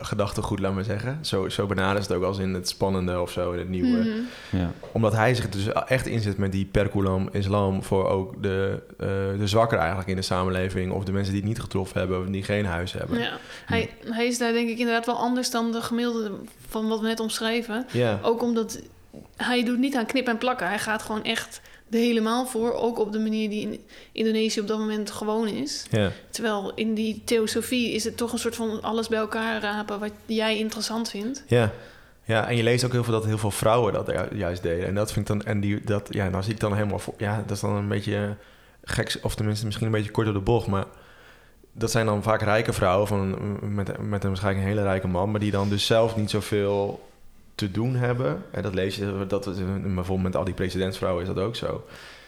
[0.00, 1.18] gedachtegoed, laat maar zeggen.
[1.20, 3.98] Zo, zo ze het ook als in het spannende of zo, in het nieuwe.
[3.98, 4.56] Mhm.
[4.56, 4.72] Ja.
[4.92, 9.06] Omdat hij zich dus echt inzet met die perculam islam voor ook de, eh
[9.38, 10.92] de zwakker eigenlijk in de samenleving.
[10.92, 13.18] Of de mensen die het niet getroffen hebben of die geen huis hebben.
[13.18, 16.32] Ja, hij, hij is daar denk ik inderdaad wel anders dan de gemiddelde
[16.68, 17.86] van wat we net omschreven.
[18.22, 18.80] Ook omdat
[19.36, 20.66] hij doet niet aan knip en plakken.
[20.66, 21.60] Hij gaat gewoon echt
[21.90, 22.72] er helemaal voor.
[22.72, 23.80] Ook op de manier die in
[24.12, 25.86] Indonesië op dat moment gewoon is.
[25.90, 26.10] ja.
[26.30, 30.12] Terwijl in die theosofie is het toch een soort van alles bij elkaar rapen wat
[30.26, 31.44] jij interessant vindt.
[31.46, 31.72] Ja.
[32.24, 34.86] Ja, en je leest ook heel veel dat heel veel vrouwen dat ju- juist deden.
[34.86, 37.14] En dat vind ik dan, en die, dat, ja, nou zie ik dan helemaal voor,
[37.18, 38.36] ja, dat is dan een beetje
[38.84, 40.84] gek, of tenminste misschien een beetje kort door de bocht, maar
[41.72, 43.36] dat zijn dan vaak rijke vrouwen van,
[43.74, 47.07] met, met een waarschijnlijk een hele rijke man, maar die dan dus zelf niet zoveel
[47.58, 48.42] te doen hebben.
[48.50, 49.44] En dat lees je, dat
[49.82, 51.84] bijvoorbeeld met al die presidentsvrouwen is dat ook zo.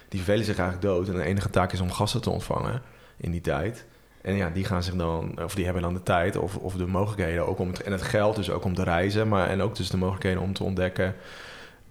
[0.08, 2.82] Die vervelen zich eigenlijk dood en de enige taak is om gasten te ontvangen
[3.16, 3.86] in die tijd.
[4.22, 6.86] En ja, die gaan zich dan, of die hebben dan de tijd of, of de
[6.86, 9.76] mogelijkheden ook om het, en het geld dus ook om te reizen, maar en ook
[9.76, 11.14] dus de mogelijkheden om te ontdekken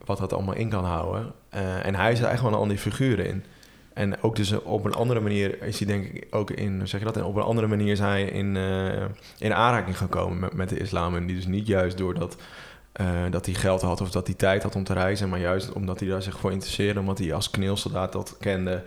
[0.06, 1.34] wat dat allemaal in kan houden.
[1.50, 3.44] Eh, en hij is echt wel een andere figuur in.
[3.94, 7.06] En ook dus op een andere manier is hij denk ik ook in, zeg je
[7.06, 7.18] dat?
[7.18, 9.06] En op een andere manier is hij in, eh,
[9.38, 11.16] in aanraking gekomen met, met de islam.
[11.16, 12.38] En die dus niet juist doordat
[12.92, 15.72] eh, dat hij geld had of dat hij tijd had om te reizen, maar juist
[15.74, 18.84] omdat hij daar zich voor interesseerde, omdat hij als kneelsoldaat dat kende.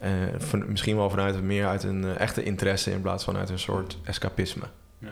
[0.00, 3.50] Eh, van- misschien wel vanuit meer uit een eh, echte interesse in plaats van uit
[3.50, 4.64] een soort escapisme.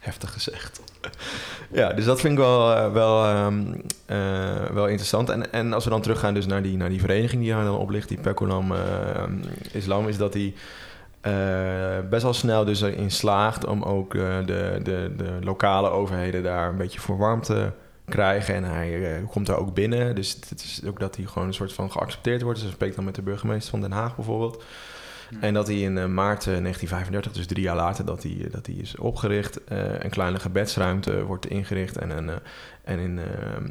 [0.00, 0.80] Heftig gezegd.
[1.80, 3.62] ja, dus dat vind ik wel, wel, ehm,
[4.06, 5.28] eh, wel interessant.
[5.28, 7.76] En, en als we dan teruggaan dus naar die, naar die vereniging die hij dan
[7.78, 8.78] oplicht, die Pekulam eh,
[9.72, 10.54] Islam, is dat hij
[11.20, 16.42] eh, best wel snel dus erin slaagt om ook eh, de, de, de lokale overheden
[16.42, 17.70] daar een beetje voor warm te
[18.10, 18.54] krijgen.
[18.54, 20.14] En hij eh, komt daar ook binnen.
[20.14, 22.56] Dus het is ook dat hij gewoon een soort van geaccepteerd wordt.
[22.56, 24.64] Dus hij spreekt dan met de burgemeester van Den Haag bijvoorbeeld.
[25.40, 28.74] En dat hij in maart eh, 1935, dus drie jaar later, dat hij, dat hij
[28.74, 29.60] is opgericht.
[29.98, 31.96] Een kleine gebedsruimte wordt ingericht.
[31.98, 32.30] En, een,
[32.84, 33.70] en in, ehm, eh,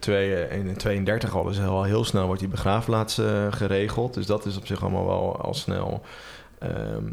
[0.00, 4.14] twee, in 32 al, dus al heel snel wordt die begraafplaats eh, geregeld.
[4.14, 6.02] Dus dat is op zich allemaal wel al snel
[6.58, 7.04] ehm,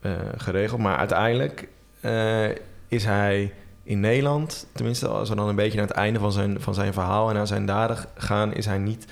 [0.00, 0.80] eh, geregeld.
[0.80, 1.68] Maar uiteindelijk
[2.00, 2.48] eh,
[2.88, 3.52] is hij
[3.82, 6.92] in Nederland, tenminste als we dan een beetje naar het einde van zijn, van zijn
[6.92, 9.06] verhaal en naar zijn daden gaan, is hij niet,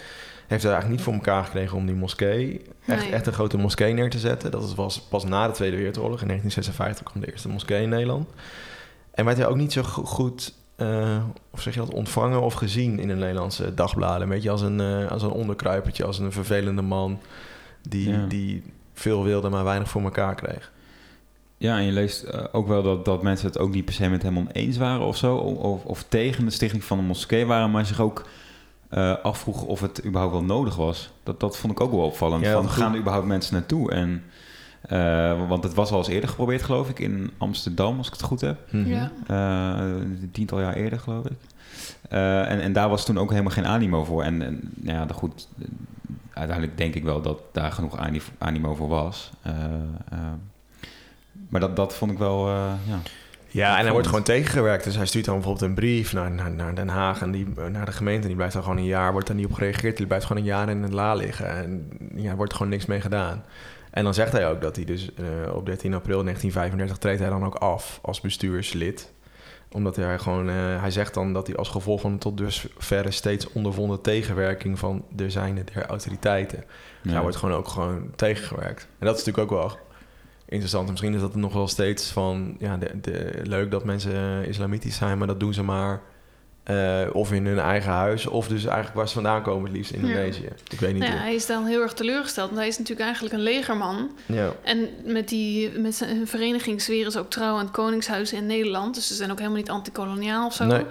[0.47, 3.13] heeft hij eigenlijk niet voor elkaar gekregen om die moskee, echt, Nee.
[3.13, 4.51] echt een grote moskee neer te zetten.
[4.51, 6.21] Dat was pas na de Tweede Wereldoorlog.
[6.21, 8.29] In 1956 kwam de eerste moskee in Nederland.
[9.11, 11.17] En werd hij ook niet zo go- goed, eh,
[11.51, 14.23] of zeg je dat, ontvangen of gezien in de Nederlandse dagbladen.
[14.23, 17.19] Een beetje als een, eh, als een onderkruipertje, als een vervelende man
[17.89, 18.27] die, Ja.
[18.27, 18.63] die
[18.95, 20.73] veel wilde, maar weinig voor elkaar kreeg.
[21.57, 24.09] Ja, en je leest eh, ook wel dat, dat mensen het ook niet per se
[24.09, 25.37] met hem oneens waren of zo.
[25.37, 28.27] Of, of, tegen de stichting van een moskee waren, maar zich ook
[29.23, 31.11] afvroegen of het überhaupt wel nodig was.
[31.23, 32.45] Dat, dat vond ik ook wel opvallend.
[32.45, 33.91] Ja, van, gaan er überhaupt mensen naartoe?
[33.91, 34.23] En,
[34.81, 38.23] eh, want het was al eens eerder geprobeerd, geloof ik, in Amsterdam, als ik het
[38.23, 38.59] goed heb.
[38.71, 38.89] Mhm.
[38.89, 39.11] Ja.
[39.27, 41.39] Eh, een tiental jaar eerder, geloof ik.
[42.09, 44.23] Eh, en, en daar was toen ook helemaal geen animo voor.
[44.23, 45.49] En, en ja, de goed,
[46.33, 49.31] uiteindelijk denk ik wel dat daar genoeg ani- animo voor was.
[51.49, 52.99] Maar dat, dat vond ik wel, eh, ja.
[53.51, 54.85] Ja, en hij wordt gewoon tegengewerkt.
[54.85, 57.87] Dus hij stuurt dan bijvoorbeeld een brief naar, naar, naar Den Haag en die, naar
[57.87, 58.21] de gemeente.
[58.21, 59.97] En die blijft dan gewoon een jaar, wordt daar niet op gereageerd.
[59.97, 61.51] Die blijft gewoon een jaar in het la liggen.
[61.57, 63.43] En ja, er wordt gewoon niks mee gedaan.
[63.99, 67.29] En dan zegt hij ook dat hij dus eh, op 13 april 1935 treedt hij
[67.29, 69.13] dan ook af als bestuurslid.
[69.71, 73.11] Omdat hij gewoon, eh, hij zegt dan dat hij als gevolg van de tot dusverre
[73.11, 76.65] steeds ondervonden tegenwerking van de zijne der autoriteiten.
[77.03, 78.89] Dus hij wordt gewoon ook gewoon tegengewerkt.
[78.99, 79.79] En dat is natuurlijk ook wel
[80.47, 80.91] interessant.
[80.91, 82.57] Misschien is dat nog wel steeds van...
[82.59, 86.01] Ja, de, de, leuk dat mensen eh, islamitisch zijn, maar dat doen ze maar...
[86.69, 89.93] eh, of in hun eigen huis, of dus eigenlijk waar ze vandaan komen, het liefst
[89.93, 90.49] Indonesië.
[90.69, 91.03] Ik weet niet.
[91.03, 92.47] Nou ja, hij is dan heel erg teleurgesteld.
[92.47, 94.11] Want hij is natuurlijk eigenlijk een legerman.
[94.27, 94.53] Ja.
[94.63, 98.95] En met, die, met zijn vereniging zweren ze ook trouw aan het Koningshuis in Nederland.
[98.95, 100.65] Dus ze zijn ook helemaal niet antikoloniaal of zo.
[100.65, 100.85] Nee.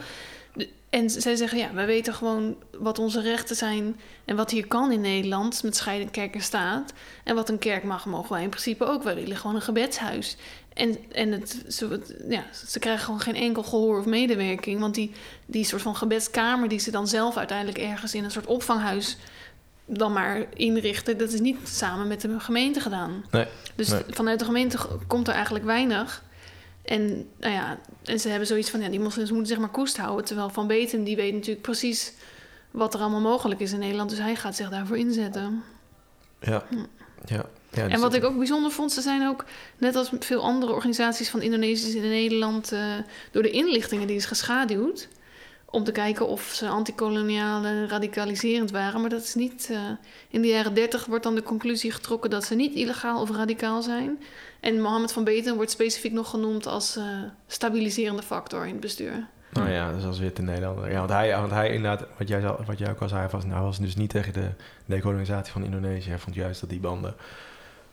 [0.89, 3.99] En zij zeggen, ja, wij weten gewoon wat onze rechten zijn...
[4.25, 6.93] en wat hier kan in Nederland met scheiding kerk en staat.
[7.23, 9.03] En wat een kerk mag, mogen wij in principe ook.
[9.03, 10.37] Wij willen gewoon een gebedshuis.
[10.77, 14.79] En, en het, ze, ja, ze krijgen gewoon geen enkel gehoor of medewerking.
[14.79, 15.11] Want die,
[15.45, 19.17] die soort van gebedskamer die ze dan zelf uiteindelijk ergens in een soort opvanghuis
[19.85, 23.25] dan maar inrichten, dat is niet samen met de gemeente gedaan.
[23.31, 24.03] Nee, Dus nee.
[24.07, 26.23] vanuit de gemeente komt er eigenlijk weinig.
[26.81, 29.97] En, nou ja, en ze hebben zoiets van, ja, die moslims moeten zeg maar koest
[29.97, 30.25] houden.
[30.25, 32.13] Terwijl Van Beten, die weet natuurlijk precies
[32.71, 34.09] wat er allemaal mogelijk is in Nederland.
[34.09, 35.63] Dus hij gaat zich daarvoor inzetten.
[36.39, 36.63] Ja.
[37.25, 37.45] Ja.
[37.71, 39.45] Ja dus en wat ik ook bijzonder vond, ze zijn ook,
[39.77, 42.81] net als veel andere organisaties van Indonesiërs in Nederland, eh,
[43.31, 45.07] door de inlichtingen die is geschaduwd.
[45.69, 49.01] Om te kijken of ze antikoloniale radicaliserend waren.
[49.01, 49.67] Maar dat is niet.
[49.71, 49.79] eh,
[50.29, 53.81] in de jaren 30 wordt dan de conclusie getrokken dat ze niet illegaal of radicaal
[53.81, 54.19] zijn.
[54.59, 57.03] En Mohammed van Beten wordt specifiek nog genoemd als eh,
[57.47, 59.27] stabiliserende factor in het bestuur.
[59.51, 60.85] Nou ja, dat is als wit in Nederland.
[60.91, 63.63] Ja, want hij, want hij inderdaad, wat jij, wat jij ook al zei, was, nou,
[63.63, 64.49] was dus niet tegen de
[64.85, 66.09] decolonisatie van Indonesië.
[66.09, 67.15] Hij vond juist dat die banden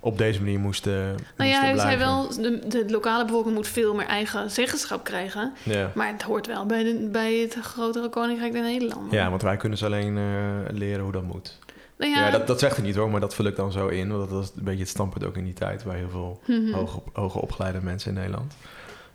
[0.04, 1.14] op deze manier moesten.
[1.36, 5.52] Nou ja, hij zei wel, de, de lokale bevolking moet veel meer eigen zeggenschap krijgen.
[5.62, 5.90] Ja.
[5.94, 9.18] Maar het hoort wel bij, de, bij het grotere koninkrijk der Nederlanden.
[9.18, 10.24] ja, want wij kunnen ze alleen eh,
[10.70, 11.58] leren hoe dat moet.
[11.98, 13.86] Nou Ja, ja, dat, dat zegt hij niet hoor, maar dat vul ik dan zo
[13.88, 14.08] in.
[14.08, 16.72] Want dat was een beetje het standpunt ook in die tijd bij heel veel Mhm.
[16.72, 18.54] hoge, hoge opgeleide mensen in Nederland.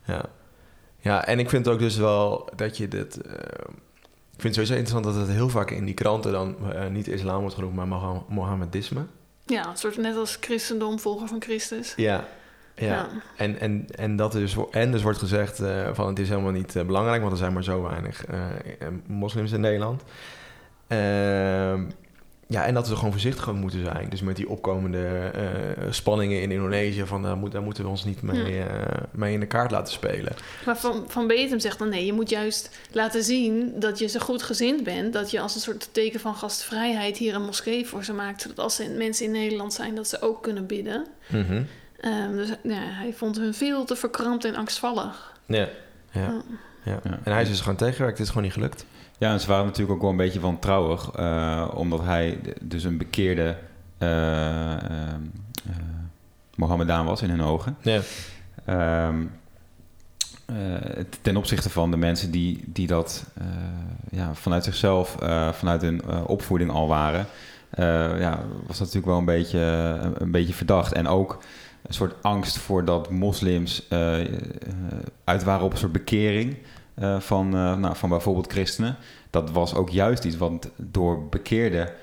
[0.05, 0.21] Ja.
[0.99, 3.21] ja, en ik vind ook dus wel dat je dit...
[3.21, 3.31] eh,
[4.35, 7.07] ik vind het sowieso interessant dat het heel vaak in die kranten dan eh, niet
[7.07, 9.01] islam wordt genoemd, maar Moha- Mohammedisme.
[9.49, 11.93] Ja, een soort net als christendom, volger van Christus.
[11.95, 12.27] Ja,
[12.75, 12.85] ja.
[12.87, 13.09] Ja.
[13.35, 16.75] En, en, en, dat wo- en dus wordt gezegd eh, van het is helemaal niet
[16.75, 18.39] eh, belangrijk, want er zijn maar zo weinig eh,
[19.07, 20.03] moslims in Nederland.
[22.51, 24.09] Ja, en dat we gewoon voorzichtig moeten zijn.
[24.09, 28.05] Dus met die opkomende eh, spanningen in Indonesië, van, daar, moet, daar moeten we ons
[28.05, 30.35] niet mee, eh, mee in de kaart laten spelen.
[30.65, 34.19] Maar Van, van Betem zegt dan nee, je moet juist laten zien dat je ze
[34.19, 35.13] goed gezind bent.
[35.13, 38.41] Dat je als een soort teken van gastvrijheid hier een moskee voor ze maakt.
[38.41, 41.05] Zodat als er mensen in Nederland zijn, dat ze ook kunnen bidden.
[41.27, 41.63] Mhm.
[41.99, 45.33] Ehm, dus ja, hij vond hun veel te verkrampt en angstvallig.
[45.45, 45.69] Ja.
[46.11, 46.21] Ja.
[46.21, 46.41] Ja.
[46.83, 46.99] Ja.
[47.03, 48.85] En hij is dus gewoon tegengewerkt, het is gewoon niet gelukt.
[49.17, 52.97] Ja, en ze waren natuurlijk ook wel een beetje wantrouwig, eh omdat hij dus een
[52.97, 53.57] bekeerde
[53.97, 54.77] eh,
[56.55, 57.77] Mohammedaan was in hun ogen.
[57.81, 58.01] Ja.
[58.65, 59.25] Ehm,
[60.45, 63.25] eh, ten opzichte van de mensen die, die dat
[64.11, 65.15] ja, vanuit zichzelf,
[65.51, 67.25] vanuit hun opvoeding al waren,
[68.19, 70.93] ja, was dat natuurlijk wel een beetje, een, een beetje verdacht.
[70.93, 71.39] En ook
[71.81, 74.17] een soort angst voor dat moslims eh,
[75.23, 76.57] uit waren op een soort bekering.
[76.95, 78.95] eh, van, nou, van bijvoorbeeld christenen.
[79.29, 81.93] Dat was ook juist iets wat door bekeerde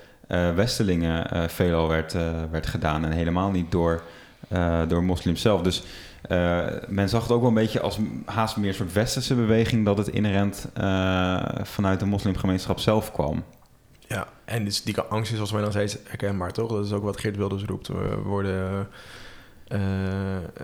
[0.55, 2.13] westelingen veelal werd,
[2.51, 3.05] werd gedaan.
[3.05, 4.03] En helemaal niet door,
[4.87, 5.61] door moslims zelf.
[5.61, 5.83] Dus
[6.87, 9.85] men zag het ook wel een beetje als haast meer een soort westerse beweging...
[9.85, 10.67] dat het inherent
[11.63, 13.43] vanuit de moslimgemeenschap zelf kwam.
[14.07, 16.71] Ja, en dus die angst is volgens mij nog steeds herkenbaar, toch?
[16.71, 17.89] Dat is ook wat Geert Wilders roept.
[18.23, 18.87] Worden
[19.67, 19.79] eh,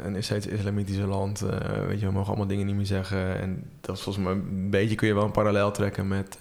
[0.04, 1.42] een steeds islamitische land.
[1.42, 3.40] eh, weet je, we mogen allemaal dingen niet meer zeggen.
[3.40, 6.38] En dat is volgens mij een beetje kun je wel een parallel trekken met,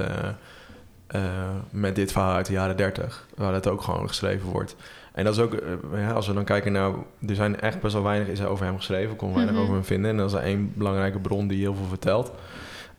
[1.06, 3.26] eh, met dit verhaal uit de jaren 30.
[3.36, 4.76] Waar het ook gewoon geschreven wordt.
[5.12, 5.56] En dat is ook,
[5.94, 6.90] ja, als we dan kijken naar...
[7.28, 9.16] Er zijn echt best wel weinig is er over hem geschreven.
[9.16, 9.62] Kon weinig Mhm.
[9.62, 10.10] over hem vinden.
[10.10, 12.32] En dat is één belangrijke bron die heel veel vertelt.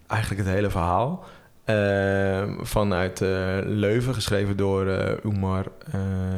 [0.07, 1.23] Eigenlijk het hele verhaal.
[1.63, 3.19] Eh, vanuit
[3.65, 4.87] Leuven, geschreven door
[5.25, 5.65] Umar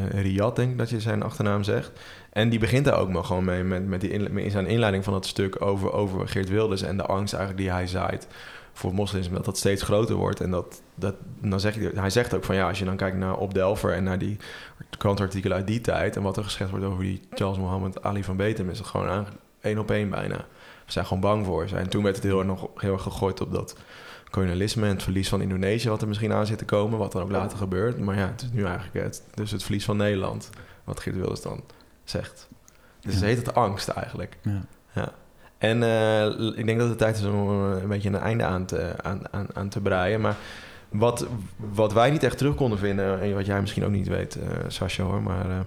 [0.10, 1.92] Riyad, denk ik dat je zijn achternaam zegt.
[2.36, 5.04] En die begint daar ook maar gewoon mee met, met die in, in zijn inleiding
[5.04, 8.28] van het stuk over, over Geert Wilders en de angst eigenlijk die hij zaait
[8.74, 10.42] voor moslims, dat dat steeds groter wordt.
[10.42, 13.18] En dat, dat, dan zeg je, hij zegt ook van ja, als je dan kijkt
[13.18, 14.38] naar Op Delver en naar die
[14.98, 18.38] krantartikelen uit die tijd en wat er geschreven wordt over die Charles Mohammed Ali van
[18.38, 19.26] Betem, is het gewoon
[19.62, 20.38] één op één bijna.
[20.86, 21.76] We zijn gewoon bang voor ze.
[21.76, 23.76] En toen werd het heel erg, nog, heel erg gegooid op dat
[24.30, 27.22] kolonialisme en het verlies van Indonesië, wat er misschien aan zit te komen, wat dan
[27.22, 28.00] ook later gebeurt.
[28.00, 30.50] Maar ja, het is nu eigenlijk het, dus het verlies van Nederland,
[30.84, 31.64] wat Geert Wilders dan
[32.10, 32.48] zegt.
[33.00, 33.20] Dus Ja.
[33.20, 34.38] het heet het angst eigenlijk.
[34.42, 34.62] Ja.
[34.94, 35.12] Ja.
[35.58, 36.26] En eh,
[36.58, 39.48] ik denk dat het tijd is om een beetje een einde aan te, aan, aan,
[39.54, 40.22] aan te breien.
[40.22, 40.36] Maar
[40.90, 41.26] wat,
[41.58, 44.38] wat wij niet echt terug konden vinden, en wat jij misschien ook niet weet,
[44.68, 45.60] Sascha hoor, maar eh,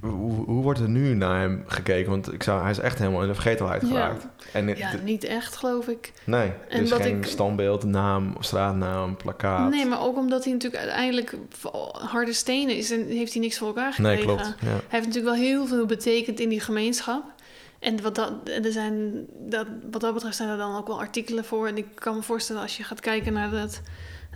[0.00, 2.10] hoe, hoe wordt er nu naar hem gekeken?
[2.10, 3.88] Want ik zou, hij is echt helemaal in de vergetelheid Ja.
[3.88, 4.26] geraakt.
[4.52, 6.12] En het- Ja, niet echt, geloof ik.
[6.24, 9.70] nee, En wat geen ik- standbeeld, naam, straatnaam, plakkaat.
[9.70, 11.36] Nee, maar ook omdat hij natuurlijk uiteindelijk
[11.92, 14.26] harde stenen is en heeft hij niks voor elkaar gekregen.
[14.26, 14.54] Nee, klopt.
[14.60, 14.66] Ja.
[14.66, 17.22] Hij heeft natuurlijk wel heel veel betekend in die gemeenschap.
[17.78, 18.32] En wat dat,
[18.64, 21.66] er zijn, dat, wat dat betreft zijn er dan ook wel artikelen voor.
[21.66, 23.80] En ik kan me voorstellen als je gaat kijken naar, dat,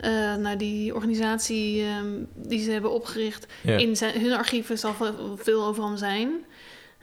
[0.00, 3.46] eh, naar die organisatie ehm, die ze hebben opgericht.
[3.62, 3.76] Ja.
[3.76, 4.94] In zijn, hun archieven zal
[5.36, 6.30] veel- over hem zijn.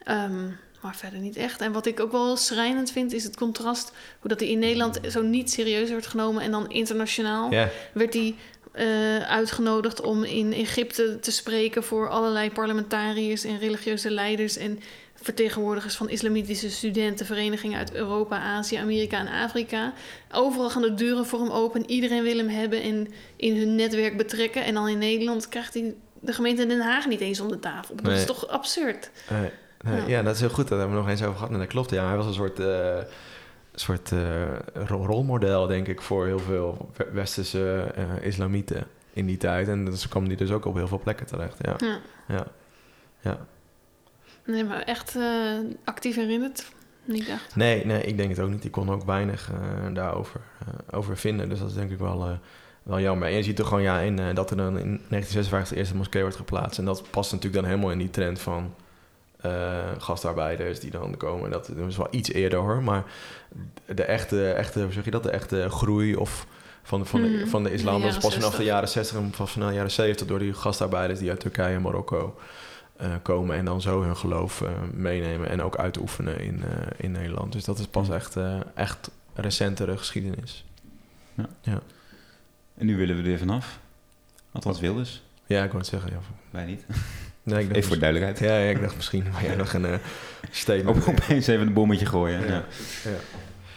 [0.04, 0.44] Ehm,
[0.82, 1.62] maar verder niet echt.
[1.62, 3.92] En wat ik ook wel schrijnend vind, is het contrast.
[4.20, 6.44] Hoe dat hij in Nederland zo niet serieus werd genomen.
[6.44, 7.70] En dan internationaal Ja.
[7.94, 8.36] werd hij
[8.72, 14.80] eh, uitgenodigd om in Egypte te spreken voor allerlei parlementariërs en religieuze leiders en
[15.24, 19.94] vertegenwoordigers van islamitische studentenverenigingen uit Europa, Azië, Amerika en Afrika.
[20.32, 21.90] Overal gaan de deuren voor hem open.
[21.90, 24.64] Iedereen wil hem hebben en in hun netwerk betrekken.
[24.66, 27.96] En dan in Nederland krijgt hij de gemeente Den Haag niet eens om de tafel.
[27.96, 28.16] Dat Nee.
[28.16, 29.12] is toch absurd?
[29.30, 29.50] Nee,
[29.82, 30.08] nee, Ja.
[30.08, 30.24] ja.
[30.24, 30.68] dat is heel goed.
[30.68, 31.52] Daar hebben we nog eens over gehad.
[31.52, 31.90] En dat klopt.
[31.90, 32.98] Ja, hij was een soort, eh,
[33.74, 34.20] soort eh,
[34.74, 39.68] ro- rolmodel, denk ik, voor heel veel we- westerse eh, islamieten in die tijd.
[39.68, 41.58] En dus kwam die dus ook op heel veel plekken terecht.
[41.62, 42.00] Ja, Ja.
[42.28, 42.48] ja,
[43.22, 43.46] ja.
[44.46, 46.72] Nee, maar echt eh, actief herinnerd?
[47.06, 47.56] Niet echt.
[47.56, 48.64] Nee, nee, ik denk het ook niet.
[48.66, 51.50] Ik kon ook weinig eh, daarover eh, over vinden.
[51.50, 52.40] Dus dat is denk ik wel,
[52.84, 53.28] wel jammer.
[53.28, 56.22] En je ziet toch gewoon ja, in, dat er dan in 1956 de eerste moskee
[56.22, 56.80] wordt geplaatst.
[56.80, 58.74] En dat past natuurlijk dan helemaal in die trend van
[59.98, 61.52] gastarbeiders die dan komen.
[61.52, 62.84] Dat, dat is wel iets eerder hoor.
[62.84, 63.04] Maar
[63.86, 65.24] de echte, echte, zeg je dat?
[65.24, 66.48] De echte groei of
[66.84, 67.94] van, de- van, de, van de islam.
[67.96, 68.66] In de Dat is pas vanaf de 60.
[68.74, 71.82] jaren 60 en pas vanaf de jaren 70 door die gastarbeiders die uit Turkije en
[71.82, 72.36] Marokko
[73.22, 77.52] komen en dan zo hun geloof eh, meenemen en ook uitoefenen in, eh, in Nederland.
[77.54, 78.14] Dus dat is pas Ja.
[78.14, 80.66] echt, eh, echt recentere geschiedenis.
[82.78, 83.80] En nu willen we er weer vanaf.
[84.52, 85.24] Althans, Wilders.
[85.46, 86.12] Ja, ik wou het zeggen.
[86.12, 86.18] Ja.
[86.50, 86.86] Wij niet.
[87.46, 88.50] Nee, ik dacht Even voor duidelijkheid.
[88.50, 90.00] Ja, ja, ik dacht misschien wil jij nog een eh
[90.52, 90.98] statement.
[90.98, 92.40] Op, opeens even een bommetje gooien.
[92.40, 92.48] Ja.
[92.48, 92.64] Ja.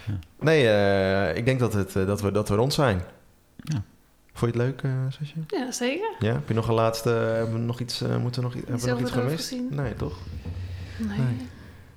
[0.07, 0.19] Ja.
[0.41, 3.03] Nee, eh, ik denk dat, het, eh, dat, we, dat we rond zijn.
[3.57, 3.83] Ja.
[4.37, 5.35] Vond je het leuk, eh Sasje?
[5.47, 6.15] Ja, zeker.
[6.19, 6.33] Ja?
[6.33, 7.09] Heb je nog een laatste...
[7.11, 9.35] Hebben we nog iets, eh, moeten we nog, hebben we nog iets gemist?
[9.49, 9.67] gezien.
[9.71, 10.17] Nee, toch?
[10.99, 11.19] Nee.
[11.19, 11.47] Nee.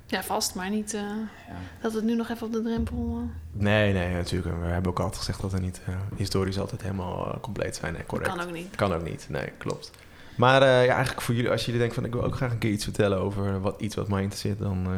[0.05, 1.55] Ja, vast, maar niet eh, Ja.
[1.81, 3.19] dat het nu nog even op de drempel...
[3.23, 4.59] eh, Nee, nee, natuurlijk.
[4.61, 7.95] We hebben ook altijd gezegd dat er niet eh, historisch altijd helemaal eh, compleet zijn
[7.95, 8.29] en correct.
[8.35, 8.75] kan ook niet.
[8.75, 9.91] Kan ook niet, nee, klopt.
[10.37, 12.57] Maar eh, ja, eigenlijk voor jullie, als jullie denken van ik wil ook graag een
[12.57, 14.91] keer iets vertellen over wat, iets wat mij interesseert, dan eh,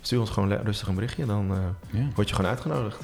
[0.00, 1.26] stuur ons gewoon rustig een berichtje.
[1.26, 2.08] Dan eh, Ja.
[2.14, 2.98] word je gewoon uitgenodigd.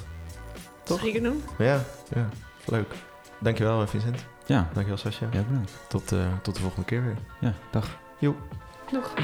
[0.85, 1.01] Toch?
[1.01, 1.43] Zeker doen.
[1.59, 2.29] Ja, ja,
[2.67, 2.95] leuk.
[3.41, 4.25] Dankjewel eh, Vincent.
[4.47, 4.69] Ja.
[4.73, 5.27] Dankjewel Sascha.
[5.33, 5.73] Ja, bedankt.
[5.89, 7.17] Tot, eh, tot de volgende keer weer.
[7.41, 7.99] Ja, dag.
[8.91, 9.15] Doeg.